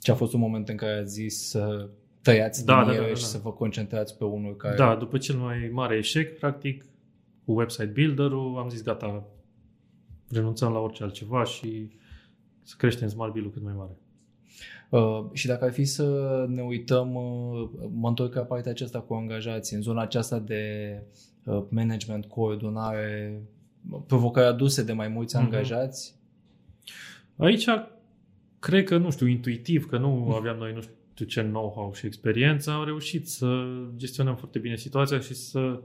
Ce 0.01 0.11
a 0.11 0.15
fost 0.15 0.33
un 0.33 0.39
moment 0.39 0.69
în 0.69 0.75
care 0.75 0.99
ați 0.99 1.13
zis 1.13 1.49
să 1.49 1.89
tăiați 2.31 2.65
Da, 2.65 2.75
din 2.77 2.85
da, 2.85 2.91
ele 2.93 3.01
da, 3.01 3.07
da, 3.07 3.13
și 3.15 3.21
da. 3.21 3.27
să 3.27 3.37
vă 3.43 3.51
concentrați 3.51 4.17
pe 4.17 4.23
unul 4.23 4.55
care... 4.55 4.75
Da, 4.75 4.95
după 4.95 5.17
cel 5.17 5.35
mai 5.35 5.69
mare 5.73 5.95
eșec, 5.97 6.37
practic, 6.37 6.85
cu 7.45 7.51
website 7.51 7.85
builder-ul, 7.85 8.57
am 8.57 8.69
zis 8.69 8.83
gata, 8.83 9.23
renunțăm 10.29 10.71
la 10.71 10.79
orice 10.79 11.03
altceva 11.03 11.43
și 11.43 11.89
să 12.63 12.75
creștem 12.77 13.07
smart 13.07 13.33
bill 13.33 13.51
cât 13.51 13.63
mai 13.63 13.73
mare. 13.77 13.97
Uh, 14.89 15.25
și 15.33 15.47
dacă 15.47 15.65
ar 15.65 15.71
fi 15.71 15.85
să 15.85 16.05
ne 16.49 16.61
uităm, 16.61 17.15
uh, 17.15 17.69
mă 17.93 18.07
întorc 18.07 18.33
la 18.35 18.41
partea 18.41 18.71
aceasta 18.71 18.99
cu 18.99 19.13
angajații, 19.13 19.75
în 19.75 19.81
zona 19.81 20.01
aceasta 20.01 20.39
de 20.39 20.63
uh, 21.43 21.63
management, 21.69 22.25
coordonare, 22.25 23.41
provocări 24.07 24.45
aduse 24.47 24.83
de 24.83 24.93
mai 24.93 25.07
mulți 25.07 25.35
Mhm. 25.35 25.45
angajați, 25.45 26.15
Aici, 27.35 27.65
cred 28.59 28.83
că, 28.83 28.97
nu 28.97 29.09
știu, 29.11 29.27
intuitiv, 29.27 29.85
că 29.85 29.97
nu 29.97 30.33
aveam 30.35 30.57
noi 30.57 30.73
nu 30.73 30.81
știu 30.81 30.93
ce 31.25 31.41
know-how 31.41 31.93
și 31.93 32.05
experiență, 32.05 32.71
am 32.71 32.85
reușit 32.85 33.27
să 33.27 33.65
gestionăm 33.95 34.35
foarte 34.35 34.59
bine 34.59 34.75
situația 34.75 35.19
și 35.19 35.33
să, 35.33 35.81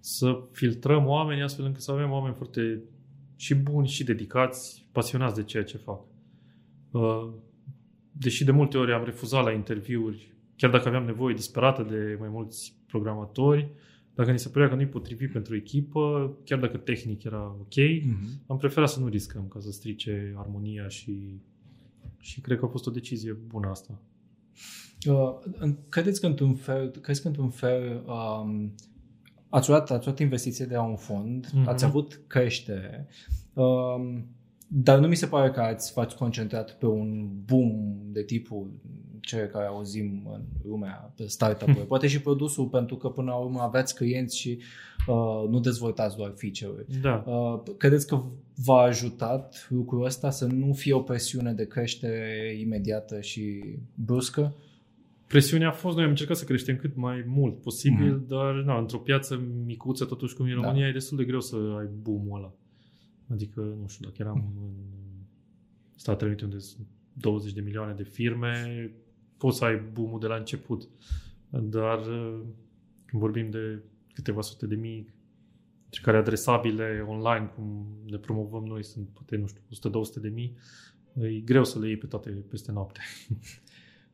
să 0.00 0.40
filtrăm 0.52 1.06
oamenii 1.06 1.42
astfel 1.42 1.64
încât 1.64 1.82
să 1.82 1.90
avem 1.92 2.10
oameni 2.10 2.34
foarte 2.34 2.80
și 3.36 3.54
buni 3.54 3.88
și 3.88 4.04
dedicați, 4.04 4.86
pasionați 4.92 5.34
de 5.34 5.42
ceea 5.42 5.64
ce 5.64 5.76
fac. 5.76 6.00
Uh, 6.90 7.28
Deși 8.18 8.44
de 8.44 8.50
multe 8.50 8.78
ori 8.78 8.92
am 8.92 9.04
refuzat 9.04 9.44
la 9.44 9.50
interviuri, 9.52 10.32
chiar 10.56 10.70
dacă 10.70 10.88
aveam 10.88 11.04
nevoie 11.04 11.34
disperată 11.34 11.82
de 11.82 12.16
mai 12.20 12.28
mulți 12.28 12.74
programatori, 12.86 13.68
dacă 14.14 14.30
ni 14.30 14.38
se 14.38 14.48
părea 14.48 14.68
că 14.68 14.74
nu-i 14.74 14.86
potrivit 14.86 15.32
pentru 15.32 15.56
echipă, 15.56 16.36
chiar 16.44 16.58
dacă 16.58 16.76
tehnic 16.76 17.22
era 17.24 17.56
ok, 17.60 17.74
Mhm. 18.04 18.42
am 18.46 18.56
preferat 18.56 18.88
să 18.88 19.00
nu 19.00 19.06
riscăm 19.08 19.48
ca 19.48 19.60
să 19.60 19.70
strice 19.70 20.34
armonia 20.36 20.88
și, 20.88 21.40
și 22.20 22.40
cred 22.40 22.58
că 22.58 22.64
a 22.64 22.68
fost 22.68 22.86
o 22.86 22.90
decizie 22.90 23.32
bună 23.32 23.68
asta. 23.68 24.00
Uh, 25.08 25.34
în- 25.58 25.76
credeți 25.88 26.20
că 26.20 26.26
într-un 26.26 26.54
fel, 26.54 26.90
crezi 26.90 27.22
că 27.22 27.28
într-un 27.28 27.50
fel 27.50 28.04
um, 28.06 28.74
ați, 29.48 29.68
luat, 29.68 29.90
ați 29.90 30.04
luat 30.06 30.18
investiție 30.18 30.64
de 30.66 30.74
la 30.74 30.82
un 30.82 30.96
fond, 30.96 31.50
Mhm. 31.54 31.68
ați 31.68 31.84
avut 31.84 32.20
creștere, 32.26 33.08
um, 33.54 34.26
dar 34.66 34.98
nu 34.98 35.06
mi 35.08 35.14
se 35.16 35.26
pare 35.26 35.50
că 35.50 35.60
ați, 35.60 35.92
v-ați 35.92 36.16
concentrat 36.16 36.78
pe 36.78 36.86
un 36.86 37.28
boom 37.44 37.96
de 38.12 38.22
tipul 38.22 38.70
cele 39.20 39.46
care 39.46 39.66
auzim 39.66 40.28
în 40.32 40.42
lumea 40.70 41.12
pe 41.16 41.26
startup-uri. 41.26 41.86
Poate 41.86 42.06
și 42.06 42.20
produsul, 42.20 42.66
pentru 42.66 42.96
că 42.96 43.08
până 43.08 43.30
la 43.30 43.36
urmă 43.36 43.60
aveți 43.60 43.94
clienți 43.94 44.38
și 44.38 44.58
uh, 45.06 45.48
nu 45.50 45.60
dezvoltați 45.60 46.16
doar 46.16 46.32
feature-uri. 46.36 47.00
Da. 47.00 47.24
Uh, 47.26 47.62
credeți 47.76 48.06
că 48.06 48.22
v-a 48.64 48.80
ajutat 48.80 49.66
lucrul 49.70 50.04
ăsta 50.04 50.30
să 50.30 50.46
nu 50.46 50.72
fie 50.72 50.92
o 50.94 51.00
presiune 51.00 51.52
de 51.52 51.66
creștere 51.66 52.56
imediată 52.60 53.20
și 53.20 53.62
bruscă? 53.94 54.54
Presiunea 55.26 55.68
a 55.68 55.72
fost, 55.72 55.94
noi 55.94 56.04
am 56.04 56.10
încercat 56.10 56.36
să 56.36 56.44
creștem 56.44 56.76
cât 56.76 56.96
mai 56.96 57.24
mult 57.26 57.60
posibil, 57.60 58.12
Mhm. 58.14 58.26
dar 58.28 58.54
na, 58.54 58.78
într-o 58.78 58.98
piață 58.98 59.42
micuță, 59.64 60.04
totuși 60.04 60.34
cum 60.34 60.46
e 60.46 60.54
Da. 60.54 60.60
România, 60.60 60.88
e 60.88 60.92
destul 60.92 61.16
de 61.16 61.24
greu 61.24 61.40
să 61.40 61.56
ai 61.78 61.88
boom-ul 62.02 62.38
ăla. 62.38 62.52
Adică, 63.28 63.60
nu 63.60 63.86
știu, 63.88 64.08
dacă 64.08 64.22
eram 64.22 64.52
în 64.60 64.72
Statele 65.96 66.28
Unite 66.28 66.44
unde 66.44 66.58
sunt 66.58 66.86
20 67.12 67.52
de 67.52 67.60
milioane 67.60 67.92
de 67.92 68.02
firme, 68.02 68.90
poți 69.36 69.58
să 69.58 69.64
ai 69.64 69.82
boom 69.92 70.18
de 70.18 70.26
la 70.26 70.36
început. 70.36 70.88
Dar 71.50 71.98
uh, 71.98 72.40
când 73.04 73.22
vorbim 73.22 73.50
de 73.50 73.82
câteva 74.12 74.40
sute 74.40 74.66
de 74.66 74.74
mii, 74.74 75.14
și 75.90 76.02
care 76.02 76.16
adresabile 76.16 77.04
online, 77.08 77.52
cum 77.54 77.86
le 78.06 78.18
promovăm 78.18 78.64
noi, 78.64 78.84
sunt 78.84 79.08
poate, 79.08 79.36
nu 79.36 79.46
știu, 79.46 80.02
100-200 80.18 80.20
de 80.20 80.28
mii, 80.28 80.56
e 81.20 81.28
greu 81.28 81.64
să 81.64 81.78
le 81.78 81.86
iei 81.86 81.96
pe 81.96 82.06
toate 82.06 82.30
peste 82.30 82.72
noapte. 82.72 83.00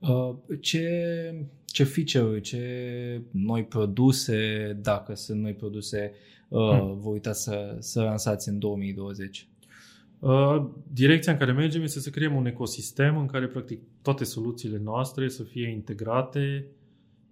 Uh, 0.09 0.37
ce, 0.61 1.47
ce 1.65 1.85
feature 1.85 2.41
ce 2.41 3.23
noi 3.31 3.65
produse, 3.65 4.73
dacă 4.81 5.15
sunt 5.15 5.41
noi 5.41 5.55
produse, 5.55 6.13
uh, 6.13 6.42
Hmm. 6.53 7.01
vă 7.01 7.09
uitați 7.09 7.43
să, 7.43 7.77
să 7.79 8.03
lansați 8.03 8.49
în 8.49 8.59
2020? 8.59 9.49
Uh, 10.19 10.65
Direcția 10.93 11.33
în 11.33 11.39
care 11.39 11.53
mergem 11.53 11.83
este 11.83 12.01
să 12.01 12.11
creăm 12.11 12.35
un 12.35 12.47
ecosistem 12.47 13.19
în 13.19 13.27
care 13.27 13.47
practic 13.47 13.81
toate 14.03 14.25
soluțiile 14.25 14.79
noastre 14.79 15.29
să 15.29 15.43
fie 15.43 15.69
integrate 15.69 16.67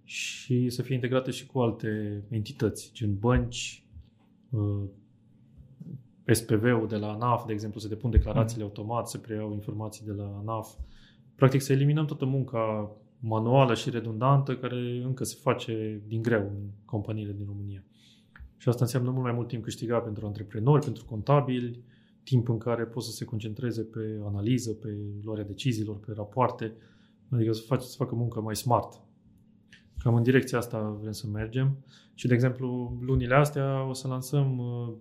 și 0.04 0.68
să 0.68 0.82
fie 0.82 0.94
integrate 0.94 1.30
și 1.30 1.46
cu 1.46 1.58
alte 1.58 2.22
entități, 2.28 2.90
gen 2.92 3.18
bănci, 3.18 3.84
uh, 4.50 4.82
SPV-ul 6.24 6.86
de 6.88 6.96
la 6.96 7.12
ANAF, 7.12 7.46
de 7.46 7.52
exemplu, 7.52 7.80
se 7.80 7.88
depun 7.88 8.10
declarațiile 8.10 8.62
automat, 8.62 9.08
se 9.08 9.18
preiau 9.18 9.52
informații 9.52 10.06
de 10.06 10.12
la 10.12 10.36
ANAF. 10.40 10.68
Practic 11.34 11.60
să 11.60 11.72
eliminăm 11.72 12.04
toată 12.04 12.24
munca 12.24 12.90
manuală 13.18 13.74
și 13.74 13.90
redundantă 13.90 14.56
care 14.56 15.02
încă 15.04 15.24
se 15.24 15.38
face 15.40 16.02
din 16.06 16.22
greu 16.22 16.40
în 16.40 16.70
companiile 16.84 17.32
din 17.32 17.46
România. 17.46 17.84
Și 18.60 18.68
asta 18.68 18.84
înseamnă 18.84 19.10
mult 19.10 19.22
mai 19.22 19.32
mult 19.32 19.48
timp 19.48 19.62
câștigat 19.62 20.02
pentru 20.02 20.26
antreprenori, 20.26 20.84
pentru 20.84 21.04
contabili, 21.04 21.82
timp 22.22 22.48
în 22.48 22.58
care 22.58 22.84
pot 22.84 23.02
să 23.02 23.10
se 23.10 23.24
concentreze 23.24 23.82
pe 23.82 24.20
analiză, 24.24 24.72
pe 24.72 24.98
luarea 25.22 25.44
deciziilor, 25.44 25.98
pe 25.98 26.12
rapoarte, 26.16 26.72
adică 27.30 27.52
să, 27.52 27.62
fac, 27.66 27.82
să 27.82 27.96
facă 27.96 28.14
muncă 28.14 28.40
mai 28.40 28.56
smart. 28.56 29.00
Cam 29.98 30.14
în 30.14 30.22
direcția 30.22 30.58
asta 30.58 30.98
vrem 31.00 31.12
să 31.12 31.26
mergem. 31.26 31.84
Și, 32.14 32.26
de 32.26 32.34
exemplu, 32.34 32.98
lunile 33.00 33.34
astea 33.34 33.88
o 33.88 33.92
să 33.92 34.08
lansăm 34.08 34.58
uh, 34.58 34.94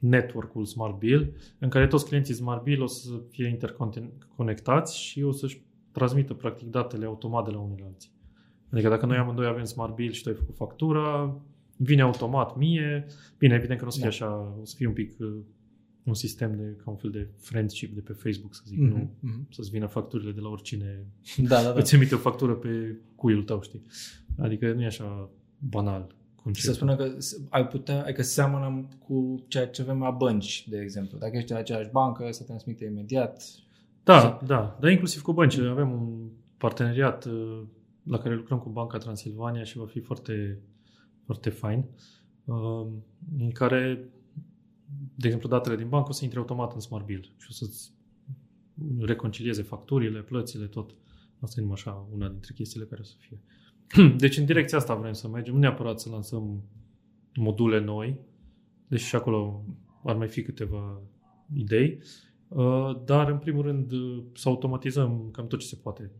network-ul 0.00 0.64
Smart 0.64 0.98
Bill, 0.98 1.36
în 1.58 1.68
care 1.68 1.86
toți 1.86 2.06
clienții 2.06 2.34
Smart 2.34 2.62
Bill 2.62 2.82
o 2.82 2.86
să 2.86 3.10
fie 3.30 3.48
interconectați 3.48 4.98
și 4.98 5.22
o 5.22 5.30
să-și 5.30 5.62
transmită 5.92 6.34
practic 6.34 6.70
datele 6.70 7.06
automat 7.06 7.44
de 7.44 7.50
la 7.50 7.58
unii 7.58 7.78
la 7.80 7.86
alții. 7.86 8.10
Adică 8.70 8.88
dacă 8.88 9.06
noi 9.06 9.16
amândoi 9.16 9.46
avem 9.46 9.64
Smart 9.64 9.94
Bill 9.94 10.12
și 10.12 10.22
tu 10.22 10.28
ai 10.28 10.34
făcut 10.34 10.56
factura, 10.56 11.36
vine 11.76 12.02
automat 12.02 12.56
mie. 12.56 13.06
Bine, 13.38 13.54
evident 13.54 13.78
că 13.78 13.84
nu 13.84 13.90
o 13.90 13.92
să 13.92 13.98
fie 14.00 14.08
da. 14.08 14.14
așa, 14.14 14.56
o 14.60 14.64
să 14.64 14.74
fie 14.76 14.86
un 14.86 14.92
pic 14.92 15.16
uh, 15.18 15.36
un 16.04 16.14
sistem 16.14 16.56
de, 16.56 16.76
ca 16.84 16.90
un 16.90 16.96
fel 16.96 17.10
de 17.10 17.28
friendship 17.38 17.94
de 17.94 18.00
pe 18.00 18.12
Facebook, 18.12 18.54
să 18.54 18.62
zic, 18.64 18.78
mm-hmm. 18.78 18.92
nu 18.92 19.10
mm-hmm. 19.24 19.48
să-ți 19.50 19.70
vină 19.70 19.86
facturile 19.86 20.32
de 20.32 20.40
la 20.40 20.48
oricine. 20.48 21.06
Da, 21.48 21.62
da, 21.62 21.72
da. 21.72 21.78
Îți 21.78 21.94
emite 21.94 22.14
o 22.14 22.18
factură 22.18 22.52
pe 22.52 22.98
cuiul 23.14 23.42
tău, 23.42 23.62
știi? 23.62 23.82
Adică 24.38 24.72
nu 24.72 24.82
e 24.82 24.86
așa 24.86 25.30
banal. 25.58 26.14
Conceptul. 26.42 26.72
Să 26.72 26.78
spună 26.78 26.96
că 26.96 27.16
ai 27.48 27.66
putea, 27.66 28.02
adică 28.02 28.22
seamănă 28.22 28.88
cu 29.06 29.44
ceea 29.48 29.66
ce 29.66 29.82
avem 29.82 29.98
la 29.98 30.10
bănci, 30.10 30.68
de 30.68 30.80
exemplu. 30.80 31.18
Dacă 31.18 31.36
ești 31.36 31.52
la 31.52 31.58
aceeași 31.58 31.90
bancă, 31.90 32.28
să 32.30 32.42
transmite 32.42 32.84
imediat. 32.84 33.42
Da, 34.02 34.20
să... 34.20 34.46
da, 34.46 34.78
dar 34.80 34.90
inclusiv 34.90 35.22
cu 35.22 35.32
băncile. 35.32 35.68
Avem 35.68 35.92
un 35.92 36.28
parteneriat 36.56 37.24
uh, 37.24 37.62
la 38.02 38.18
care 38.18 38.34
lucrăm 38.34 38.58
cu 38.58 38.68
Banca 38.68 38.98
Transilvania 38.98 39.64
și 39.64 39.76
va 39.76 39.86
fi 39.86 40.00
foarte, 40.00 40.58
foarte 41.24 41.50
fain, 41.50 41.84
uh, 42.44 42.86
în 43.38 43.50
care, 43.52 44.08
de 45.14 45.26
exemplu, 45.26 45.48
datele 45.48 45.76
din 45.76 45.88
bancă 45.88 46.08
o 46.08 46.12
să 46.12 46.24
intre 46.24 46.38
automat 46.38 46.74
în 46.74 46.80
Smart 46.80 47.04
Bill 47.04 47.32
și 47.36 47.46
o 47.50 47.52
să-ți 47.52 47.92
reconcilieze 48.98 49.62
facturile, 49.62 50.20
plățile, 50.20 50.66
tot. 50.66 50.94
Asta 51.40 51.54
e 51.56 51.62
numai 51.62 51.78
așa 51.78 52.08
una 52.12 52.28
dintre 52.28 52.52
chestiile 52.54 52.86
care 52.86 53.00
o 53.00 53.04
să 53.04 53.14
fie. 53.18 53.40
Deci 54.16 54.36
în 54.36 54.44
direcția 54.44 54.78
asta 54.78 54.94
vrem 54.94 55.12
să 55.12 55.28
mergem, 55.28 55.54
nu 55.54 55.60
neapărat 55.60 56.00
să 56.00 56.08
lansăm 56.10 56.62
module 57.34 57.80
noi, 57.80 58.20
deși 58.88 59.06
și 59.06 59.16
acolo 59.16 59.64
ar 60.04 60.16
mai 60.16 60.28
fi 60.28 60.42
câteva 60.42 61.02
idei, 61.52 61.98
uh, 62.48 63.02
dar 63.04 63.30
în 63.30 63.38
primul 63.38 63.62
rând 63.62 63.92
să 64.34 64.48
automatizăm 64.48 65.28
cam 65.32 65.46
tot 65.46 65.58
ce 65.58 65.66
se 65.66 65.76
poate 65.82 66.10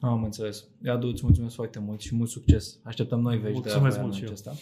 am 0.00 0.24
înțeles. 0.24 0.64
Adu, 0.86 1.06
îți 1.06 1.24
mulțumesc 1.24 1.54
foarte 1.54 1.78
mult 1.78 2.00
și 2.00 2.14
mult 2.14 2.28
succes. 2.28 2.78
Așteptăm 2.82 3.20
noi 3.20 3.38
vești 3.38 3.60
mulțumesc 3.60 3.96
de 3.96 4.02
mult 4.02 4.14
și 4.14 4.24
acesta. 4.24 4.52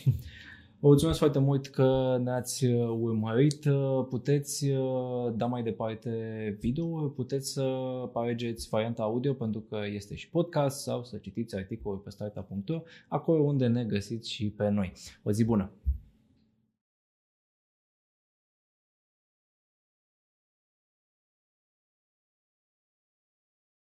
Vă 0.80 0.88
mulțumesc 0.88 1.18
foarte 1.18 1.38
mult 1.38 1.66
că 1.66 2.20
ne-ați 2.22 2.64
uh, 2.64 2.96
urmărit. 3.00 3.64
Uh, 3.64 4.06
puteți 4.09 4.68
uh, 4.68 5.32
da 5.37 5.46
mai 5.46 5.62
departe 5.62 6.11
video, 6.61 6.87
puteți 6.87 7.52
să 7.52 7.62
alegeți 8.12 8.68
varianta 8.68 9.02
audio 9.02 9.32
pentru 9.32 9.61
că 9.61 9.78
este 9.94 10.14
și 10.14 10.30
podcast 10.30 10.82
sau 10.82 11.04
să 11.04 11.16
citiți 11.16 11.56
articolul 11.56 11.98
pe 11.98 12.11
startup.ro, 12.11 12.82
acolo 13.09 13.42
unde 13.42 13.66
ne 13.66 13.85
găsiți 13.85 14.30
și 14.30 14.50
pe 14.50 14.68
noi. 14.68 14.92
O 15.22 15.30
zi 15.30 15.44
bună! 15.44 15.70